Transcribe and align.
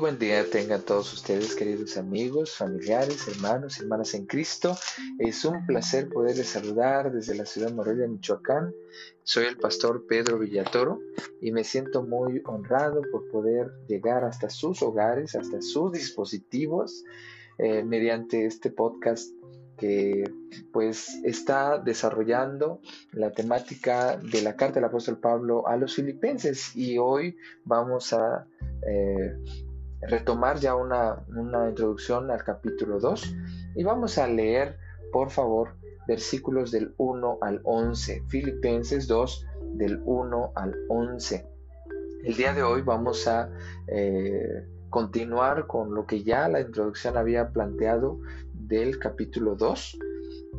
buen 0.00 0.18
día 0.18 0.48
tengan 0.50 0.80
todos 0.80 1.12
ustedes, 1.12 1.54
queridos 1.54 1.98
amigos, 1.98 2.56
familiares, 2.56 3.28
hermanos, 3.28 3.78
hermanas 3.80 4.14
en 4.14 4.24
Cristo. 4.24 4.74
Es 5.18 5.44
un 5.44 5.66
placer 5.66 6.08
poderles 6.08 6.48
saludar 6.48 7.12
desde 7.12 7.34
la 7.34 7.44
ciudad 7.44 7.68
de 7.68 7.74
Morelia, 7.74 8.08
Michoacán. 8.08 8.72
Soy 9.24 9.44
el 9.44 9.58
pastor 9.58 10.06
Pedro 10.08 10.38
Villatoro 10.38 11.00
y 11.42 11.52
me 11.52 11.64
siento 11.64 12.02
muy 12.02 12.40
honrado 12.46 13.02
por 13.12 13.28
poder 13.30 13.72
llegar 13.88 14.24
hasta 14.24 14.48
sus 14.48 14.80
hogares, 14.80 15.34
hasta 15.34 15.60
sus 15.60 15.92
dispositivos, 15.92 17.04
eh, 17.58 17.84
mediante 17.84 18.46
este 18.46 18.70
podcast 18.70 19.30
que 19.76 20.24
pues 20.72 21.14
está 21.24 21.78
desarrollando 21.78 22.80
la 23.12 23.32
temática 23.32 24.16
de 24.16 24.40
la 24.40 24.56
carta 24.56 24.76
del 24.76 24.84
apóstol 24.84 25.18
Pablo 25.18 25.68
a 25.68 25.76
los 25.76 25.94
filipenses 25.94 26.74
y 26.74 26.96
hoy 26.96 27.36
vamos 27.64 28.14
a 28.14 28.46
eh, 28.86 29.36
retomar 30.02 30.58
ya 30.58 30.74
una, 30.74 31.24
introducción 31.68 32.30
al 32.30 32.42
capítulo 32.42 32.98
2 32.98 33.36
y 33.76 33.84
vamos 33.84 34.18
a 34.18 34.26
leer, 34.26 34.78
por 35.12 35.30
favor, 35.30 35.74
versículos 36.08 36.70
del 36.70 36.94
1 36.96 37.38
al 37.42 37.60
11, 37.64 38.24
Filipenses 38.28 39.06
2 39.06 39.46
del 39.74 40.00
1 40.04 40.52
al 40.54 40.74
11. 40.88 41.46
El 42.24 42.34
día 42.34 42.52
de 42.52 42.62
hoy 42.62 42.82
vamos 42.82 43.26
a 43.28 43.50
eh, 43.86 44.66
continuar 44.88 45.66
con 45.66 45.94
lo 45.94 46.06
que 46.06 46.22
ya 46.22 46.48
la 46.48 46.60
introducción 46.60 47.16
había 47.16 47.50
planteado 47.50 48.20
del 48.52 48.98
capítulo 48.98 49.54
2 49.54 49.98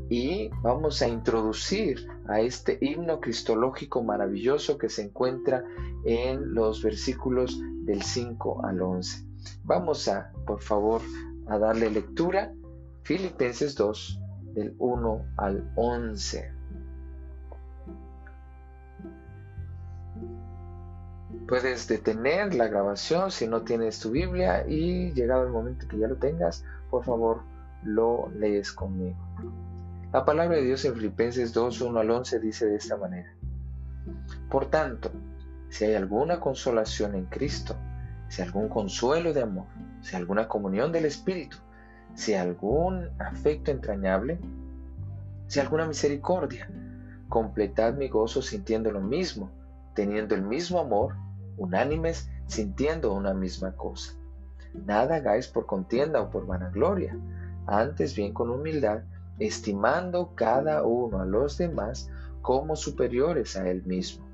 y 0.10 0.50
vamos 0.62 1.02
a 1.02 1.08
introducir 1.08 2.08
a 2.28 2.42
este 2.42 2.78
himno 2.82 3.20
cristológico 3.20 4.04
maravilloso 4.04 4.78
que 4.78 4.90
se 4.90 5.04
encuentra 5.04 5.64
en 6.06 6.54
los 6.54 6.84
versículos 6.84 7.60
del 7.86 8.02
5 8.02 8.66
al 8.66 8.82
11. 8.82 9.31
Vamos 9.64 10.08
a, 10.08 10.32
por 10.46 10.62
favor, 10.62 11.02
a 11.48 11.58
darle 11.58 11.90
lectura. 11.90 12.54
Filipenses 13.04 13.76
2, 13.76 14.20
del 14.54 14.76
1 14.78 15.26
al 15.38 15.72
11. 15.76 16.52
Puedes 21.48 21.88
detener 21.88 22.54
la 22.54 22.68
grabación 22.68 23.32
si 23.32 23.48
no 23.48 23.64
tienes 23.64 24.00
tu 24.00 24.12
Biblia 24.12 24.66
y 24.68 25.12
llegado 25.12 25.44
el 25.44 25.50
momento 25.50 25.88
que 25.88 25.98
ya 25.98 26.08
lo 26.08 26.16
tengas, 26.16 26.64
por 26.90 27.04
favor, 27.04 27.42
lo 27.84 28.30
lees 28.38 28.72
conmigo. 28.72 29.18
La 30.14 30.24
palabra 30.24 30.58
de 30.58 30.64
Dios 30.64 30.86
en 30.86 30.94
Filipenses 30.94 31.54
2, 31.54 31.82
1 31.82 32.00
al 32.00 32.12
11 32.12 32.40
dice 32.40 32.66
de 32.68 32.76
esta 32.76 32.98
manera. 32.98 33.34
Por 34.50 34.68
tanto, 34.68 35.12
si 35.70 35.86
hay 35.86 35.96
alguna 35.96 36.40
consolación 36.40 37.16
en 37.16 37.26
Cristo, 37.26 37.76
si 38.32 38.42
algún 38.42 38.70
consuelo 38.70 39.34
de 39.34 39.42
amor, 39.42 39.66
si 40.00 40.16
alguna 40.16 40.48
comunión 40.48 40.94
del 40.94 41.04
Espíritu, 41.04 41.58
si 42.16 42.34
algún 42.34 43.10
afecto 43.20 43.72
entrañable, 43.72 44.40
si 45.48 45.60
alguna 45.60 45.86
misericordia, 45.86 46.70
completad 47.28 47.94
mi 47.94 48.08
gozo 48.08 48.42
sintiendo 48.42 48.90
lo 48.90 49.02
mismo, 49.02 49.52
teniendo 49.96 50.34
el 50.34 50.44
mismo 50.44 50.80
amor, 50.80 51.16
unánimes, 51.58 52.30
sintiendo 52.48 53.12
una 53.12 53.34
misma 53.34 53.74
cosa. 53.74 54.14
Nada 54.74 55.16
hagáis 55.16 55.50
por 55.50 55.66
contienda 55.66 56.22
o 56.22 56.32
por 56.32 56.46
vanagloria, 56.46 57.18
antes 57.68 58.16
bien 58.16 58.32
con 58.32 58.50
humildad, 58.50 59.02
estimando 59.40 60.32
cada 60.36 60.84
uno 60.84 61.20
a 61.20 61.26
los 61.26 61.58
demás 61.58 62.10
como 62.42 62.78
superiores 62.78 63.58
a 63.58 63.68
él 63.68 63.84
mismo, 63.84 64.26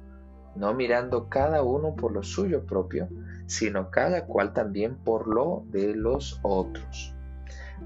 no 0.56 0.76
mirando 0.76 1.30
cada 1.30 1.64
uno 1.64 1.96
por 1.96 2.12
lo 2.12 2.22
suyo 2.22 2.64
propio, 2.64 3.08
sino 3.48 3.90
cada 3.90 4.26
cual 4.26 4.54
también 4.54 4.96
por 4.96 5.28
lo 5.28 5.64
de 5.70 5.96
los 5.96 6.40
otros. 6.44 7.16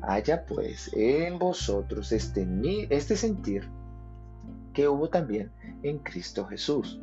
Haya 0.01 0.45
pues 0.45 0.91
en 0.93 1.37
vosotros 1.39 2.11
este, 2.11 2.47
este 2.89 3.15
sentir 3.15 3.69
que 4.73 4.87
hubo 4.87 5.09
también 5.09 5.51
en 5.83 5.99
Cristo 5.99 6.45
Jesús, 6.45 6.99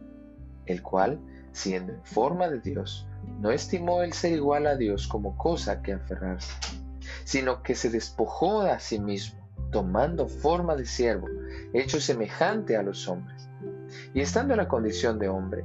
el 0.66 0.82
cual, 0.82 1.20
siendo 1.52 1.92
en 1.92 2.04
forma 2.04 2.48
de 2.48 2.60
Dios, 2.60 3.06
no 3.40 3.50
estimó 3.50 4.02
el 4.02 4.12
ser 4.12 4.32
igual 4.32 4.66
a 4.66 4.76
Dios 4.76 5.06
como 5.06 5.36
cosa 5.36 5.82
que 5.82 5.92
aferrarse, 5.92 6.52
sino 7.24 7.62
que 7.62 7.74
se 7.74 7.90
despojó 7.90 8.62
a 8.62 8.80
sí 8.80 8.98
mismo, 8.98 9.38
tomando 9.70 10.28
forma 10.28 10.76
de 10.76 10.86
siervo, 10.86 11.28
hecho 11.74 12.00
semejante 12.00 12.76
a 12.76 12.82
los 12.82 13.06
hombres. 13.06 13.48
Y 14.14 14.20
estando 14.20 14.54
en 14.54 14.58
la 14.58 14.68
condición 14.68 15.18
de 15.18 15.28
hombre, 15.28 15.64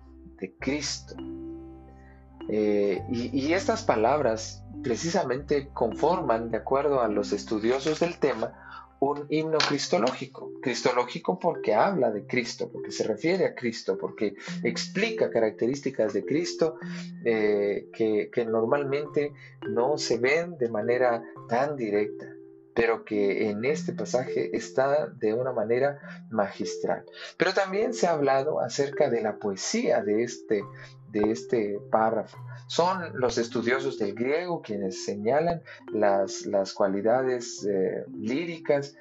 de 0.41 0.53
Cristo. 0.59 1.15
Eh, 2.49 3.01
y, 3.09 3.53
estas 3.53 3.83
palabras 3.83 4.63
precisamente 4.83 5.69
conforman, 5.73 6.51
de 6.51 6.57
acuerdo 6.57 7.01
a 7.01 7.07
los 7.07 7.31
estudiosos 7.31 7.99
del 8.01 8.17
tema, 8.17 8.51
un 8.99 9.25
himno 9.29 9.57
cristológico. 9.57 10.51
Cristológico 10.61 11.39
porque 11.39 11.73
habla 11.73 12.11
de 12.11 12.25
Cristo, 12.25 12.69
porque 12.71 12.91
se 12.91 13.03
refiere 13.03 13.45
a 13.45 13.55
Cristo, 13.55 13.97
porque 13.97 14.35
explica 14.63 15.29
características 15.29 16.13
de 16.13 16.25
Cristo 16.25 16.75
eh, 17.23 17.89
que, 17.93 18.29
que 18.31 18.45
normalmente 18.45 19.31
no 19.69 19.97
se 19.97 20.17
ven 20.17 20.57
de 20.57 20.69
manera 20.69 21.23
tan 21.47 21.77
directa 21.77 22.30
pero 22.73 23.03
que 23.03 23.49
en 23.49 23.65
este 23.65 23.93
pasaje 23.93 24.55
está 24.55 25.07
de 25.07 25.33
una 25.33 25.51
manera 25.51 25.99
magistral. 26.29 27.05
Pero 27.37 27.53
también 27.53 27.93
se 27.93 28.07
ha 28.07 28.11
hablado 28.11 28.59
acerca 28.61 29.09
de 29.09 29.21
la 29.21 29.37
poesía 29.37 30.01
de 30.01 30.23
este, 30.23 30.63
de 31.11 31.31
este 31.31 31.79
párrafo. 31.91 32.37
Son 32.67 33.19
los 33.19 33.37
estudiosos 33.37 33.97
del 33.97 34.13
griego 34.15 34.61
quienes 34.61 35.03
señalan 35.03 35.61
las, 35.91 36.45
las 36.45 36.73
cualidades 36.73 37.65
eh, 37.65 38.05
líricas 38.17 38.95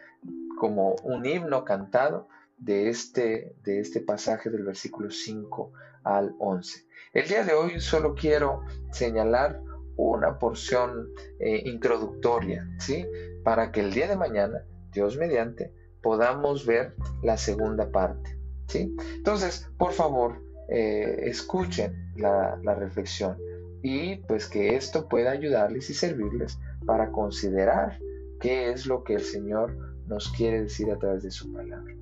como 0.59 0.97
un 1.05 1.25
himno 1.25 1.65
cantado 1.65 2.29
de 2.59 2.91
este, 2.91 3.55
de 3.65 3.81
este 3.81 4.01
pasaje 4.01 4.51
del 4.51 4.65
versículo 4.65 5.11
5 5.11 5.73
al 6.05 6.35
11. 6.39 6.85
El 7.13 7.29
día 7.29 7.45
de 7.45 7.55
hoy 7.55 7.81
solo 7.81 8.15
quiero 8.15 8.63
señalar 8.93 9.61
una 10.09 10.39
porción 10.39 11.09
eh, 11.39 11.63
introductoria, 11.67 12.69
¿sí? 12.79 13.07
Para 13.45 13.73
que 13.73 13.81
el 13.81 13.93
día 13.93 14.09
de 14.09 14.17
mañana, 14.17 14.65
Dios 14.93 15.17
mediante, 15.17 15.73
podamos 16.03 16.67
ver 16.67 16.95
la 17.23 17.37
segunda 17.37 17.91
parte, 17.91 18.39
¿sí? 18.67 18.95
Entonces, 19.17 19.69
por 19.79 19.93
favor, 19.93 20.41
eh, 20.69 21.29
escuchen 21.29 22.13
la, 22.17 22.57
reflexión 22.75 23.37
y 23.83 24.17
pues 24.17 24.47
que 24.47 24.77
esto 24.77 25.09
pueda 25.09 25.33
ayudarles 25.33 25.91
y 25.91 25.95
servirles 25.95 26.59
para 26.87 27.11
considerar 27.11 27.99
qué 28.41 28.71
es 28.71 28.87
lo 28.87 29.03
que 29.03 29.15
el 29.15 29.23
Señor 29.23 29.77
nos 30.07 30.29
quiere 30.31 30.63
decir 30.63 30.91
a 30.91 30.99
través 30.99 31.23
de 31.23 31.31
su 31.31 31.53
palabra. 31.53 31.95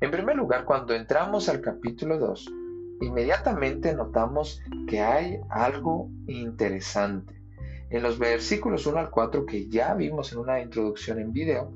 En 0.00 0.10
primer 0.10 0.36
lugar, 0.36 0.64
cuando 0.64 0.94
entramos 0.94 1.48
al 1.48 1.60
capítulo 1.60 2.18
2, 2.18 2.46
inmediatamente 3.00 3.94
notamos 3.94 4.60
que 4.86 5.00
hay 5.00 5.40
algo 5.48 6.10
interesante. 6.26 7.39
En 7.90 8.04
los 8.04 8.18
versículos 8.18 8.86
1 8.86 8.98
al 8.98 9.10
4 9.10 9.44
que 9.46 9.68
ya 9.68 9.94
vimos 9.94 10.32
en 10.32 10.38
una 10.38 10.60
introducción 10.60 11.18
en 11.18 11.32
video, 11.32 11.72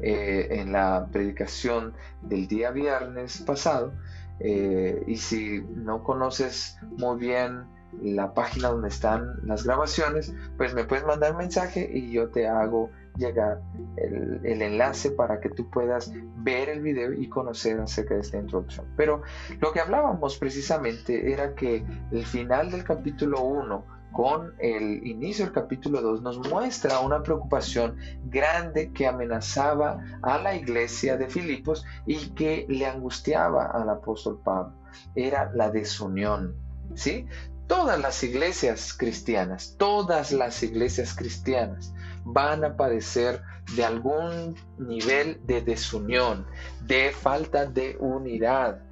eh, 0.00 0.48
en 0.50 0.72
la 0.72 1.08
predicación 1.10 1.92
del 2.22 2.46
día 2.46 2.70
viernes 2.70 3.42
pasado, 3.42 3.92
eh, 4.38 5.02
y 5.06 5.16
si 5.16 5.60
no 5.74 6.02
conoces 6.04 6.78
muy 6.98 7.18
bien 7.18 7.64
la 8.00 8.32
página 8.32 8.68
donde 8.68 8.88
están 8.88 9.40
las 9.44 9.64
grabaciones, 9.64 10.34
pues 10.56 10.72
me 10.72 10.84
puedes 10.84 11.04
mandar 11.04 11.32
un 11.32 11.38
mensaje 11.38 11.90
y 11.92 12.12
yo 12.12 12.30
te 12.30 12.48
hago 12.48 12.90
llegar 13.18 13.60
el, 13.96 14.40
el, 14.44 14.62
enlace 14.62 15.10
para 15.10 15.40
que 15.40 15.50
tú 15.50 15.68
puedas 15.68 16.10
ver 16.38 16.70
el 16.70 16.80
video 16.80 17.12
y 17.12 17.28
conocer 17.28 17.78
acerca 17.80 18.14
de 18.14 18.20
esta 18.20 18.38
introducción. 18.38 18.86
Pero 18.96 19.22
lo 19.60 19.72
que 19.72 19.80
hablábamos 19.80 20.38
precisamente 20.38 21.32
era 21.32 21.54
que 21.54 21.84
el 22.10 22.24
final 22.24 22.70
del 22.70 22.84
capítulo 22.84 23.42
1 23.42 24.01
con 24.12 24.54
el 24.58 25.06
inicio 25.06 25.44
del 25.44 25.54
capítulo 25.54 26.00
2 26.00 26.22
nos 26.22 26.38
muestra 26.50 27.00
una 27.00 27.22
preocupación 27.22 27.96
grande 28.26 28.92
que 28.92 29.06
amenazaba 29.06 30.02
a 30.22 30.38
la 30.38 30.54
iglesia 30.54 31.16
de 31.16 31.28
Filipos 31.28 31.84
y 32.06 32.30
que 32.30 32.66
le 32.68 32.86
angustiaba 32.86 33.66
al 33.66 33.88
apóstol 33.88 34.40
Pablo. 34.44 34.74
Era 35.14 35.50
la 35.54 35.70
desunión. 35.70 36.54
¿Sí? 36.94 37.26
todas 37.72 37.98
las 37.98 38.22
iglesias 38.22 38.92
cristianas, 38.92 39.76
todas 39.78 40.30
las 40.30 40.62
iglesias 40.62 41.14
cristianas 41.14 41.94
van 42.22 42.64
a 42.64 42.76
padecer 42.76 43.40
de 43.74 43.82
algún 43.82 44.54
nivel 44.78 45.40
de 45.46 45.62
desunión, 45.62 46.46
de 46.82 47.12
falta 47.12 47.64
de 47.64 47.96
unidad. 47.98 48.82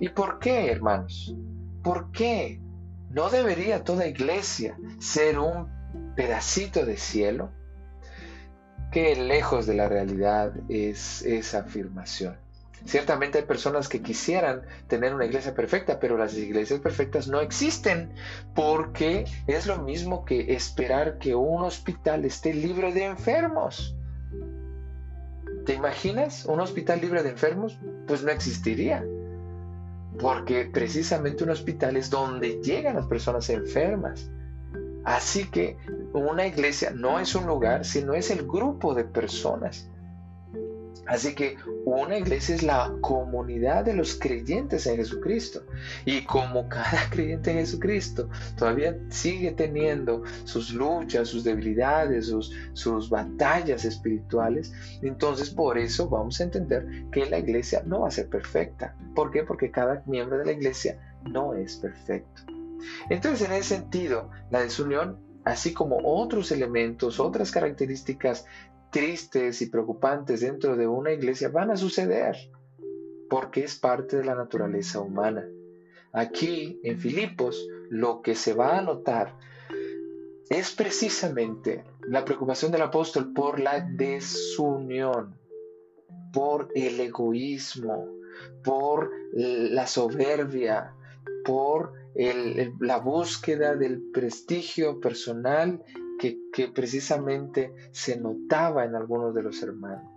¿Y 0.00 0.08
por 0.08 0.40
qué, 0.40 0.72
hermanos? 0.72 1.32
¿Por 1.84 2.10
qué? 2.10 2.60
¿No 3.14 3.30
debería 3.30 3.84
toda 3.84 4.08
iglesia 4.08 4.76
ser 4.98 5.38
un 5.38 5.68
pedacito 6.16 6.84
de 6.84 6.96
cielo? 6.96 7.52
Qué 8.90 9.14
lejos 9.14 9.66
de 9.66 9.74
la 9.74 9.88
realidad 9.88 10.52
es 10.68 11.22
esa 11.22 11.60
afirmación. 11.60 12.36
Ciertamente 12.84 13.38
hay 13.38 13.44
personas 13.44 13.88
que 13.88 14.02
quisieran 14.02 14.62
tener 14.88 15.14
una 15.14 15.26
iglesia 15.26 15.54
perfecta, 15.54 16.00
pero 16.00 16.18
las 16.18 16.34
iglesias 16.34 16.80
perfectas 16.80 17.28
no 17.28 17.40
existen 17.40 18.12
porque 18.52 19.26
es 19.46 19.68
lo 19.68 19.78
mismo 19.78 20.24
que 20.24 20.52
esperar 20.52 21.18
que 21.18 21.36
un 21.36 21.62
hospital 21.62 22.24
esté 22.24 22.52
libre 22.52 22.92
de 22.92 23.04
enfermos. 23.04 23.94
¿Te 25.64 25.74
imaginas 25.74 26.46
un 26.46 26.58
hospital 26.58 27.00
libre 27.00 27.22
de 27.22 27.30
enfermos? 27.30 27.78
Pues 28.08 28.24
no 28.24 28.32
existiría. 28.32 29.04
Porque 30.18 30.70
precisamente 30.72 31.44
un 31.44 31.50
hospital 31.50 31.96
es 31.96 32.10
donde 32.10 32.60
llegan 32.62 32.96
las 32.96 33.06
personas 33.06 33.50
enfermas. 33.50 34.30
Así 35.04 35.50
que 35.50 35.76
una 36.12 36.46
iglesia 36.46 36.90
no 36.90 37.18
es 37.18 37.34
un 37.34 37.46
lugar, 37.46 37.84
sino 37.84 38.14
es 38.14 38.30
el 38.30 38.46
grupo 38.46 38.94
de 38.94 39.04
personas 39.04 39.90
Así 41.06 41.34
que 41.34 41.56
una 41.84 42.16
iglesia 42.18 42.54
es 42.54 42.62
la 42.62 42.92
comunidad 43.00 43.84
de 43.84 43.94
los 43.94 44.14
creyentes 44.14 44.86
en 44.86 44.96
Jesucristo. 44.96 45.62
Y 46.04 46.22
como 46.22 46.68
cada 46.68 47.10
creyente 47.10 47.50
en 47.50 47.58
Jesucristo 47.58 48.28
todavía 48.56 48.96
sigue 49.08 49.52
teniendo 49.52 50.22
sus 50.44 50.72
luchas, 50.72 51.28
sus 51.28 51.44
debilidades, 51.44 52.26
sus, 52.26 52.52
sus 52.72 53.10
batallas 53.10 53.84
espirituales, 53.84 54.72
entonces 55.02 55.50
por 55.50 55.78
eso 55.78 56.08
vamos 56.08 56.40
a 56.40 56.44
entender 56.44 56.86
que 57.10 57.26
la 57.26 57.38
iglesia 57.38 57.82
no 57.86 58.00
va 58.00 58.08
a 58.08 58.12
ser 58.12 58.28
perfecta. 58.28 58.96
¿Por 59.14 59.30
qué? 59.30 59.42
Porque 59.42 59.70
cada 59.70 60.02
miembro 60.06 60.38
de 60.38 60.46
la 60.46 60.52
iglesia 60.52 60.98
no 61.30 61.54
es 61.54 61.76
perfecto. 61.76 62.42
Entonces 63.08 63.48
en 63.48 63.54
ese 63.54 63.76
sentido, 63.76 64.30
la 64.50 64.60
desunión 64.60 65.18
así 65.44 65.72
como 65.72 65.98
otros 66.02 66.50
elementos, 66.52 67.20
otras 67.20 67.50
características 67.50 68.46
tristes 68.94 69.60
y 69.60 69.66
preocupantes 69.66 70.40
dentro 70.42 70.76
de 70.76 70.86
una 70.86 71.10
iglesia 71.10 71.48
van 71.48 71.72
a 71.72 71.76
suceder 71.76 72.36
porque 73.28 73.64
es 73.64 73.74
parte 73.74 74.18
de 74.18 74.24
la 74.24 74.36
naturaleza 74.36 75.00
humana. 75.00 75.44
Aquí 76.12 76.78
en 76.84 77.00
Filipos 77.00 77.68
lo 77.90 78.22
que 78.22 78.36
se 78.36 78.54
va 78.54 78.78
a 78.78 78.82
notar 78.82 79.36
es 80.48 80.70
precisamente 80.70 81.82
la 82.02 82.24
preocupación 82.24 82.70
del 82.70 82.82
apóstol 82.82 83.32
por 83.32 83.58
la 83.58 83.80
desunión, 83.80 85.34
por 86.32 86.68
el 86.76 87.00
egoísmo, 87.00 88.06
por 88.62 89.10
la 89.32 89.88
soberbia, 89.88 90.94
por 91.44 91.94
la 92.78 92.98
búsqueda 92.98 93.74
del 93.74 94.12
prestigio 94.12 95.00
personal 95.00 95.82
que, 96.52 96.68
precisamente 96.68 97.72
se 97.92 98.18
notaba 98.18 98.84
en 98.84 98.94
algunos 98.94 99.34
de 99.34 99.42
los 99.42 99.62
hermanos. 99.62 100.10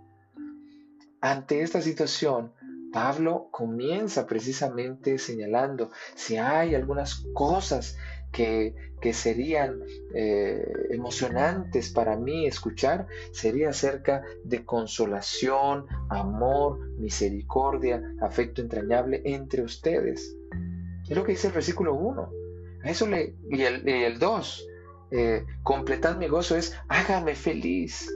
Ante 1.20 1.62
esta 1.62 1.80
situación, 1.80 2.52
Pablo 2.92 3.48
comienza 3.50 4.26
precisamente 4.26 5.18
señalando 5.18 5.90
si 6.14 6.36
hay 6.36 6.74
algunas 6.74 7.26
cosas 7.34 7.96
que, 8.32 8.74
serían 9.12 9.80
eh, 10.14 10.66
emocionantes 10.90 11.90
para 11.90 12.16
mí 12.16 12.46
escuchar, 12.46 13.06
sería 13.32 13.70
acerca 13.70 14.22
de 14.44 14.64
consolación, 14.64 15.86
amor, 16.10 16.78
misericordia, 16.98 18.02
afecto 18.20 18.60
entrañable 18.60 19.22
entre 19.24 19.62
ustedes. 19.62 20.36
Es 21.08 21.16
lo 21.16 21.24
que 21.24 21.32
dice 21.32 21.46
el 21.46 21.54
versículo 21.54 21.94
1. 21.94 22.30
eso 22.84 23.06
le, 23.06 23.34
y 23.50 23.62
el 23.62 24.18
2. 24.18 24.68
Eh, 25.10 25.46
completar 25.62 26.18
mi 26.18 26.28
gozo 26.28 26.56
es 26.56 26.76
hágame 26.88 27.34
feliz. 27.34 28.10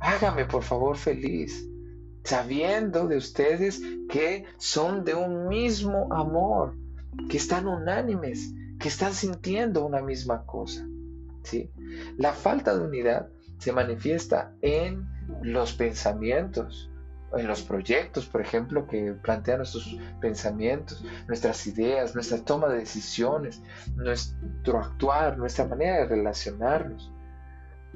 Hágame 0.00 0.44
por 0.44 0.62
favor 0.62 0.96
feliz. 0.96 1.68
Sabiendo 2.24 3.08
de 3.08 3.16
ustedes 3.16 3.80
que 4.08 4.44
son 4.58 5.04
de 5.04 5.14
un 5.14 5.48
mismo 5.48 6.12
amor, 6.12 6.76
que 7.28 7.36
están 7.36 7.66
unánimes, 7.66 8.52
que 8.78 8.88
están 8.88 9.14
sintiendo 9.14 9.84
una 9.84 10.02
misma 10.02 10.44
cosa. 10.44 10.86
¿sí? 11.42 11.70
La 12.16 12.32
falta 12.32 12.76
de 12.76 12.84
unidad 12.84 13.28
se 13.58 13.72
manifiesta 13.72 14.54
en 14.60 15.06
los 15.42 15.72
pensamientos, 15.72 16.90
en 17.36 17.46
los 17.46 17.62
proyectos, 17.62 18.26
por 18.26 18.40
ejemplo, 18.40 18.86
que 18.86 19.12
plantean 19.12 19.58
nuestros 19.58 19.96
pensamientos, 20.20 21.04
nuestras 21.26 21.66
ideas, 21.66 22.14
nuestra 22.14 22.38
toma 22.38 22.68
de 22.68 22.78
decisiones, 22.78 23.62
nuestro 23.94 24.78
actuar, 24.78 25.38
nuestra 25.38 25.66
manera 25.66 25.98
de 25.98 26.06
relacionarnos. 26.06 27.10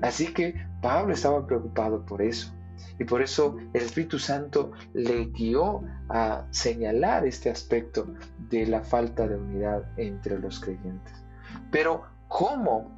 Así 0.02 0.32
que 0.32 0.54
Pablo 0.82 1.14
estaba 1.14 1.46
preocupado 1.46 2.04
por 2.04 2.22
eso. 2.22 2.52
Y 2.98 3.04
por 3.04 3.22
eso 3.22 3.56
el 3.74 3.82
Espíritu 3.82 4.18
Santo 4.18 4.72
le 4.94 5.26
guió 5.26 5.82
a 6.08 6.46
señalar 6.50 7.26
este 7.26 7.50
aspecto 7.50 8.06
de 8.50 8.66
la 8.66 8.80
falta 8.82 9.26
de 9.26 9.36
unidad 9.36 9.84
entre 9.98 10.38
los 10.38 10.60
creyentes. 10.60 11.24
Pero 11.70 12.04
¿cómo? 12.28 12.90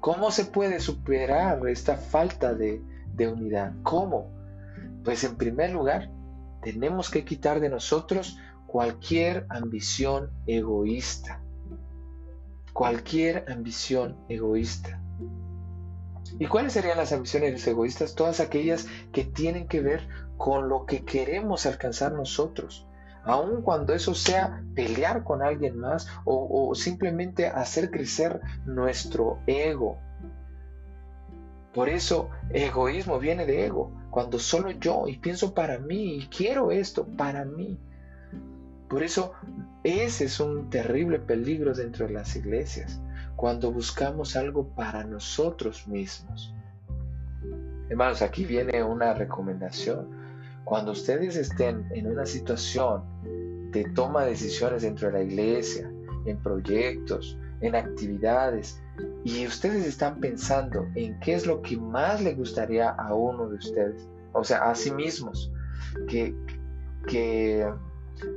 ¿Cómo 0.00 0.30
se 0.30 0.46
puede 0.46 0.80
superar 0.80 1.60
esta 1.68 1.96
falta 1.96 2.54
de, 2.54 2.82
de 3.14 3.28
unidad? 3.28 3.72
¿Cómo? 3.82 4.39
Pues 5.04 5.24
en 5.24 5.36
primer 5.36 5.72
lugar, 5.72 6.10
tenemos 6.62 7.10
que 7.10 7.24
quitar 7.24 7.60
de 7.60 7.70
nosotros 7.70 8.36
cualquier 8.66 9.46
ambición 9.48 10.30
egoísta. 10.46 11.40
Cualquier 12.72 13.50
ambición 13.50 14.16
egoísta. 14.28 15.00
¿Y 16.38 16.46
cuáles 16.46 16.74
serían 16.74 16.98
las 16.98 17.12
ambiciones 17.12 17.66
egoístas? 17.66 18.14
Todas 18.14 18.40
aquellas 18.40 18.86
que 19.12 19.24
tienen 19.24 19.66
que 19.66 19.80
ver 19.80 20.06
con 20.36 20.68
lo 20.68 20.86
que 20.86 21.04
queremos 21.04 21.66
alcanzar 21.66 22.12
nosotros. 22.12 22.86
Aun 23.24 23.62
cuando 23.62 23.92
eso 23.92 24.14
sea 24.14 24.62
pelear 24.74 25.24
con 25.24 25.42
alguien 25.42 25.78
más 25.78 26.08
o, 26.24 26.68
o 26.68 26.74
simplemente 26.74 27.48
hacer 27.48 27.90
crecer 27.90 28.40
nuestro 28.64 29.40
ego. 29.46 29.98
Por 31.74 31.88
eso 31.88 32.30
egoísmo 32.50 33.18
viene 33.18 33.46
de 33.46 33.66
ego 33.66 33.99
cuando 34.10 34.38
solo 34.38 34.70
yo 34.72 35.06
y 35.06 35.18
pienso 35.18 35.54
para 35.54 35.78
mí 35.78 36.16
y 36.16 36.26
quiero 36.26 36.70
esto 36.70 37.06
para 37.16 37.44
mí. 37.44 37.78
Por 38.88 39.02
eso 39.02 39.32
ese 39.84 40.24
es 40.24 40.40
un 40.40 40.68
terrible 40.68 41.20
peligro 41.20 41.72
dentro 41.74 42.06
de 42.06 42.12
las 42.14 42.34
iglesias, 42.34 43.00
cuando 43.36 43.70
buscamos 43.70 44.36
algo 44.36 44.68
para 44.74 45.04
nosotros 45.04 45.86
mismos. 45.86 46.52
Hermanos, 47.88 48.20
aquí 48.22 48.44
viene 48.44 48.82
una 48.82 49.14
recomendación. 49.14 50.08
Cuando 50.64 50.92
ustedes 50.92 51.36
estén 51.36 51.86
en 51.92 52.06
una 52.06 52.26
situación 52.26 53.02
de 53.70 53.84
toma 53.94 54.24
de 54.24 54.30
decisiones 54.30 54.82
dentro 54.82 55.08
de 55.08 55.14
la 55.14 55.22
iglesia, 55.22 55.90
en 56.26 56.36
proyectos, 56.38 57.38
en 57.60 57.74
actividades, 57.74 58.82
y 59.24 59.46
ustedes 59.46 59.86
están 59.86 60.20
pensando 60.20 60.86
en 60.94 61.18
qué 61.20 61.34
es 61.34 61.46
lo 61.46 61.62
que 61.62 61.76
más 61.76 62.22
le 62.22 62.34
gustaría 62.34 62.90
a 62.90 63.14
uno 63.14 63.48
de 63.48 63.56
ustedes, 63.56 64.08
o 64.32 64.44
sea, 64.44 64.70
a 64.70 64.74
sí 64.74 64.90
mismos, 64.90 65.52
que, 66.08 66.34
que 67.06 67.66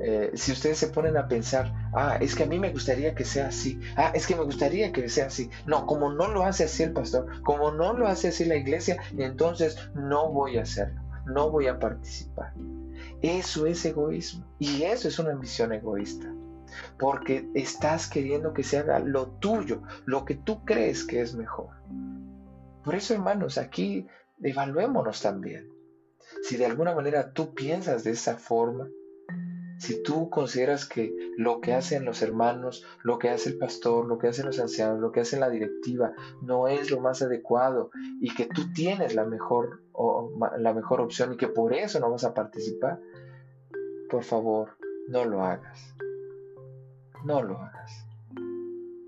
eh, 0.02 0.32
si 0.34 0.52
ustedes 0.52 0.78
se 0.78 0.88
ponen 0.88 1.18
a 1.18 1.28
pensar, 1.28 1.74
ah, 1.94 2.18
es 2.20 2.36
que 2.36 2.44
a 2.44 2.48
mí 2.48 2.60
me 2.60 2.72
gustaría 2.72 3.16
que 3.16 3.24
sea 3.24 3.48
así, 3.48 3.80
ah, 3.96 4.12
es 4.14 4.28
que 4.28 4.36
me 4.36 4.44
gustaría 4.44 4.92
que 4.92 5.08
sea 5.10 5.28
así, 5.28 5.50
no, 5.66 5.86
como 5.86 6.12
no 6.12 6.28
lo 6.28 6.44
hace 6.44 6.66
así 6.66 6.84
el 6.84 6.94
pastor, 6.94 7.42
como 7.44 7.72
no 7.72 7.94
lo 7.94 8.08
hace 8.08 8.30
así 8.30 8.46
la 8.46 8.56
iglesia, 8.56 9.02
entonces 9.18 9.78
no 9.94 10.32
voy 10.32 10.58
a 10.58 10.64
hacerlo, 10.64 11.02
no 11.26 11.50
voy 11.50 11.68
a 11.68 11.80
participar. 11.80 12.54
Eso 13.22 13.66
es 13.66 13.86
egoísmo 13.86 14.46
y 14.60 14.84
eso 14.84 15.08
es 15.08 15.18
una 15.18 15.32
ambición 15.32 15.72
egoísta 15.72 16.33
porque 16.98 17.50
estás 17.54 18.08
queriendo 18.08 18.54
que 18.54 18.64
se 18.64 18.78
haga 18.78 19.00
lo 19.00 19.28
tuyo, 19.28 19.82
lo 20.06 20.26
que 20.26 20.36
tú 20.36 20.64
crees 20.66 21.04
que 21.04 21.22
es 21.22 21.36
mejor. 21.36 21.70
Por 22.84 22.96
eso, 22.96 23.14
hermanos, 23.14 23.58
aquí 23.58 24.08
evaluémonos 24.42 25.22
también. 25.22 25.70
Si 26.44 26.58
de 26.58 26.66
alguna 26.66 26.94
manera 26.94 27.32
tú 27.34 27.54
piensas 27.54 28.04
de 28.04 28.12
esa 28.12 28.38
forma, 28.38 28.88
si 29.78 30.02
tú 30.02 30.30
consideras 30.30 30.86
que 30.86 31.14
lo 31.38 31.60
que 31.60 31.74
hacen 31.74 32.06
los 32.06 32.22
hermanos, 32.22 32.86
lo 33.04 33.20
que 33.20 33.30
hace 33.30 33.50
el 33.50 33.58
pastor, 33.58 34.06
lo 34.06 34.18
que 34.18 34.28
hacen 34.28 34.46
los 34.46 34.60
ancianos, 34.60 35.00
lo 35.00 35.12
que 35.12 35.22
hace 35.22 35.38
la 35.38 35.50
directiva 35.50 36.14
no 36.42 36.68
es 36.68 36.92
lo 36.92 37.02
más 37.02 37.22
adecuado 37.22 37.92
y 38.22 38.34
que 38.34 38.46
tú 38.46 38.72
tienes 38.74 39.16
la 39.16 39.26
mejor, 39.26 39.82
la 40.58 40.74
mejor 40.74 41.02
opción 41.02 41.34
y 41.34 41.38
que 41.38 41.48
por 41.48 41.74
eso 41.74 42.00
no 42.00 42.12
vas 42.12 42.24
a 42.24 42.34
participar, 42.34 43.00
por 44.10 44.24
favor, 44.24 44.78
no 45.10 45.26
lo 45.26 45.44
hagas 45.44 45.94
no 47.24 47.42
lo 47.42 47.58
hagas. 47.58 48.06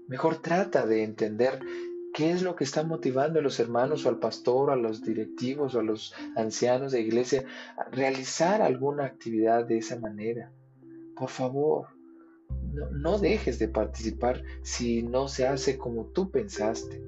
Mejor 0.08 0.38
trata 0.38 0.86
de 0.86 1.04
entender 1.04 1.60
qué 2.14 2.32
es 2.32 2.42
lo 2.44 2.56
que 2.56 2.64
está 2.64 2.84
motivando 2.84 3.40
a 3.40 3.42
los 3.42 3.60
hermanos 3.60 4.06
o 4.06 4.10
al 4.10 4.20
pastor, 4.20 4.72
a 4.72 4.76
los 4.76 5.04
directivos 5.04 5.76
o 5.76 5.80
a 5.80 5.84
los 5.84 6.14
ancianos 6.36 6.92
de 6.92 7.02
iglesia 7.02 7.44
a 7.78 7.90
realizar 7.90 8.62
alguna 8.62 9.06
actividad 9.06 9.66
de 9.66 9.80
esa 9.80 10.00
manera. 10.00 10.52
Por 11.16 11.30
favor, 11.30 11.88
no, 12.72 12.90
no, 12.92 13.20
dejes 13.20 13.60
de 13.60 13.68
participar 13.68 14.44
si 14.62 15.04
no 15.04 15.28
se 15.28 15.48
hace 15.48 15.78
como 15.78 16.06
tú 16.06 16.30
pensaste, 16.32 17.02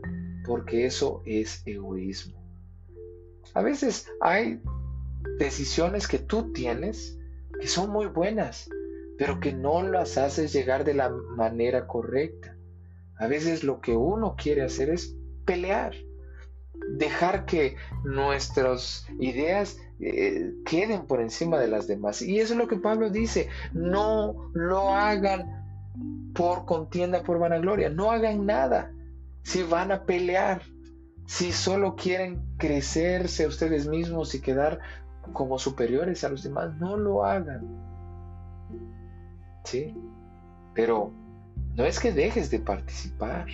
porque 0.46 0.86
eso 0.86 1.22
es 1.26 1.62
egoísmo. 1.66 2.38
A 3.54 3.62
veces 3.62 4.10
hay 4.20 4.62
decisiones 5.38 6.08
que 6.08 6.20
tú 6.20 6.52
tienes 6.52 7.18
que 7.60 7.68
son 7.68 7.92
muy 7.92 8.08
buenas, 8.08 8.70
pero 9.18 9.40
que 9.40 9.54
no 9.54 9.82
las 9.82 10.18
haces 10.18 10.54
llegar 10.54 10.84
de 10.84 10.94
la 10.94 11.10
manera 11.10 11.88
correcta. 11.88 12.56
A 13.18 13.28
veces 13.28 13.64
lo 13.64 13.82
que 13.82 13.96
uno 13.96 14.36
quiere 14.38 14.62
hacer 14.64 14.90
es 14.90 15.16
pelear, 15.46 15.94
dejar 16.98 17.46
que 17.46 17.76
nuestras 18.04 19.08
ideas 19.20 19.80
eh, 20.00 20.54
queden 20.66 21.08
por 21.08 21.22
encima 21.22 21.60
de 21.60 21.68
las 21.68 21.88
demás. 21.88 22.22
Y 22.22 22.40
eso 22.40 22.54
es 22.54 22.60
lo 22.60 22.68
que 22.68 22.78
Pablo 22.78 23.10
dice, 23.10 23.50
no 23.74 24.52
lo 24.54 24.94
hagan 24.94 25.58
por 26.36 26.66
contienda, 26.66 27.24
por 27.24 27.40
vanagloria, 27.40 27.90
no 27.90 28.12
hagan 28.12 28.46
nada. 28.46 28.92
Si 29.42 29.64
van 29.64 29.92
a 29.92 30.04
pelear, 30.04 30.62
si 31.26 31.52
solo 31.52 31.96
quieren 31.96 32.44
crecerse 32.58 33.48
ustedes 33.48 33.88
mismos 33.88 34.36
y 34.36 34.42
quedar 34.42 34.80
como 35.34 35.58
superiores 35.58 36.24
a 36.24 36.30
los 36.30 36.44
demás, 36.44 36.76
no 36.76 36.98
lo 36.98 37.26
hagan. 37.26 37.87
¿Sí? 39.68 39.94
Pero 40.74 41.12
no 41.76 41.84
es 41.84 42.00
que 42.00 42.14
dejes 42.14 42.50
de 42.50 42.60
participar. 42.60 43.48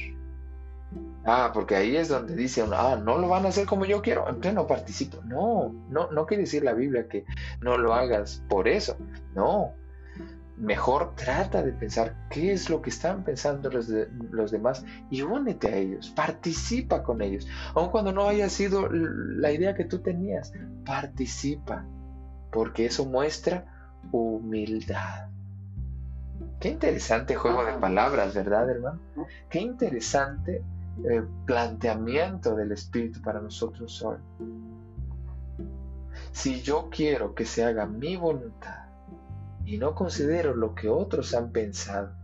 Ah, 1.25 1.49
porque 1.51 1.75
ahí 1.75 1.95
es 1.97 2.09
donde 2.09 2.35
dice 2.35 2.63
ah, 2.71 3.01
no 3.03 3.17
lo 3.17 3.29
van 3.29 3.47
a 3.47 3.49
hacer 3.49 3.65
como 3.65 3.85
yo 3.85 4.03
quiero, 4.03 4.27
entonces 4.27 4.53
no 4.53 4.67
participo. 4.67 5.23
No, 5.23 5.73
no, 5.89 6.11
no 6.11 6.27
quiere 6.27 6.43
decir 6.43 6.63
la 6.63 6.73
Biblia 6.73 7.07
que 7.07 7.25
no 7.61 7.79
lo 7.79 7.95
hagas 7.95 8.43
por 8.47 8.67
eso. 8.67 8.95
No, 9.33 9.73
mejor 10.55 11.15
trata 11.15 11.63
de 11.63 11.71
pensar 11.71 12.15
qué 12.29 12.53
es 12.53 12.69
lo 12.69 12.79
que 12.79 12.91
están 12.91 13.23
pensando 13.23 13.71
los, 13.71 13.89
los, 14.29 14.51
demás 14.51 14.85
y 15.09 15.23
únete 15.23 15.67
a 15.69 15.75
ellos, 15.77 16.11
participa 16.15 17.01
con 17.01 17.23
ellos. 17.23 17.47
Aun 17.73 17.89
cuando 17.89 18.11
no 18.11 18.27
haya 18.27 18.49
sido 18.49 18.87
la 18.91 19.51
idea 19.51 19.73
que 19.73 19.85
tú 19.85 20.03
tenías, 20.03 20.53
participa, 20.85 21.83
porque 22.51 22.85
eso 22.85 23.03
muestra 23.05 23.65
humildad. 24.11 25.33
Qué 26.63 26.69
interesante 26.69 27.35
juego 27.35 27.65
de 27.65 27.73
palabras, 27.73 28.33
¿verdad, 28.33 28.69
hermano? 28.69 28.97
Qué 29.49 29.59
interesante 29.59 30.63
eh, 31.03 31.21
planteamiento 31.45 32.55
del 32.55 32.71
Espíritu 32.71 33.21
para 33.21 33.41
nosotros 33.41 34.01
hoy. 34.01 34.15
Si 36.31 36.61
yo 36.61 36.87
quiero 36.89 37.35
que 37.35 37.43
se 37.43 37.65
haga 37.65 37.85
mi 37.85 38.15
voluntad, 38.15 38.85
y 39.65 39.77
no 39.77 39.93
considero 39.93 40.55
lo 40.55 40.73
que 40.73 40.87
otros 40.87 41.33
han 41.33 41.51
pensado, 41.51 42.15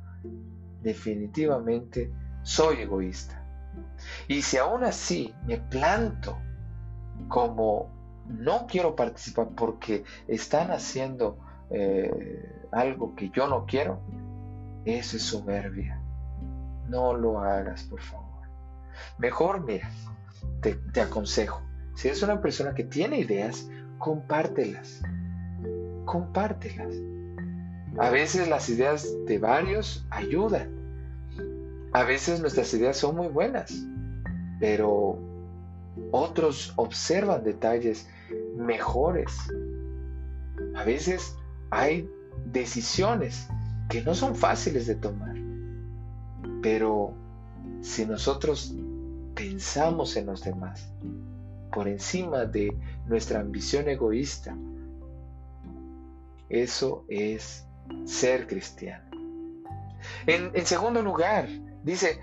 definitivamente 0.82 2.10
soy 2.42 2.84
egoísta. 2.84 3.44
Y 4.30 4.42
si 4.42 4.56
aún 4.56 4.86
así 4.86 5.36
me 5.48 5.58
planto 5.58 6.38
como 7.28 7.90
no 8.26 8.68
quiero 8.68 8.96
participar 8.96 9.50
porque 9.50 10.06
están 10.30 10.72
haciendo 10.72 11.38
eh, 11.72 12.68
algo 12.72 13.16
que 13.18 13.32
yo 13.32 13.46
no 13.48 13.66
quiero, 13.66 14.00
eso 14.86 15.18
es 15.18 15.24
soberbia. 15.24 16.02
No 16.88 17.14
lo 17.14 17.40
hagas, 17.40 17.84
por 17.84 18.02
favor. 18.02 18.48
Mejor, 19.18 19.64
mira, 19.64 19.90
te, 20.62 20.76
te 20.76 21.02
aconsejo, 21.02 21.62
si 21.96 22.08
eres 22.08 22.24
una 22.24 22.42
persona 22.42 22.74
que 22.74 22.84
tiene 22.84 23.20
ideas, 23.20 23.70
compártelas. 23.98 25.02
Compártelas 26.06 26.96
a 27.98 28.10
veces 28.10 28.48
las 28.48 28.70
ideas 28.70 29.08
de 29.26 29.40
varios 29.40 30.06
ayudan. 30.10 30.70
A 31.92 32.04
veces 32.04 32.40
nuestras 32.40 32.74
ideas 32.74 32.98
son 32.98 33.16
muy 33.16 33.28
buenas, 33.28 33.74
pero 34.60 35.20
otros 36.12 36.74
observan 36.76 37.44
detalles 37.44 38.08
mejores. 38.56 39.36
A 40.76 40.84
veces 40.84 41.36
hay 41.72 42.08
decisiones 42.46 43.50
que 43.90 44.02
no 44.04 44.14
son 44.14 44.36
fáciles 44.36 44.88
de 44.88 44.96
tomar, 44.96 45.36
pero 46.62 47.14
si 47.82 48.06
nosotros 48.06 48.74
pensamos 49.36 50.16
en 50.16 50.28
los 50.28 50.44
demás 50.44 50.92
por 51.74 51.88
encima 51.88 52.46
de 52.46 52.76
nuestra 53.08 53.40
ambición 53.40 53.90
egoísta, 53.90 54.56
eso 56.50 57.06
es 57.08 57.66
ser 58.06 58.48
cristiano. 58.48 59.10
En, 60.26 60.66
segundo 60.66 61.02
lugar, 61.02 61.48
dice, 61.84 62.20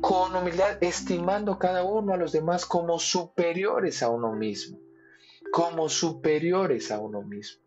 con 0.00 0.34
humildad, 0.34 0.82
estimando 0.82 1.58
cada 1.58 1.84
uno 1.84 2.14
a 2.14 2.16
los 2.16 2.32
demás 2.32 2.64
como 2.66 2.98
superiores 2.98 4.02
a 4.02 4.10
uno 4.10 4.32
mismo, 4.32 4.78
como 5.52 5.88
superiores 5.88 6.90
a 6.90 6.98
uno 6.98 7.22
mismo. 7.22 7.62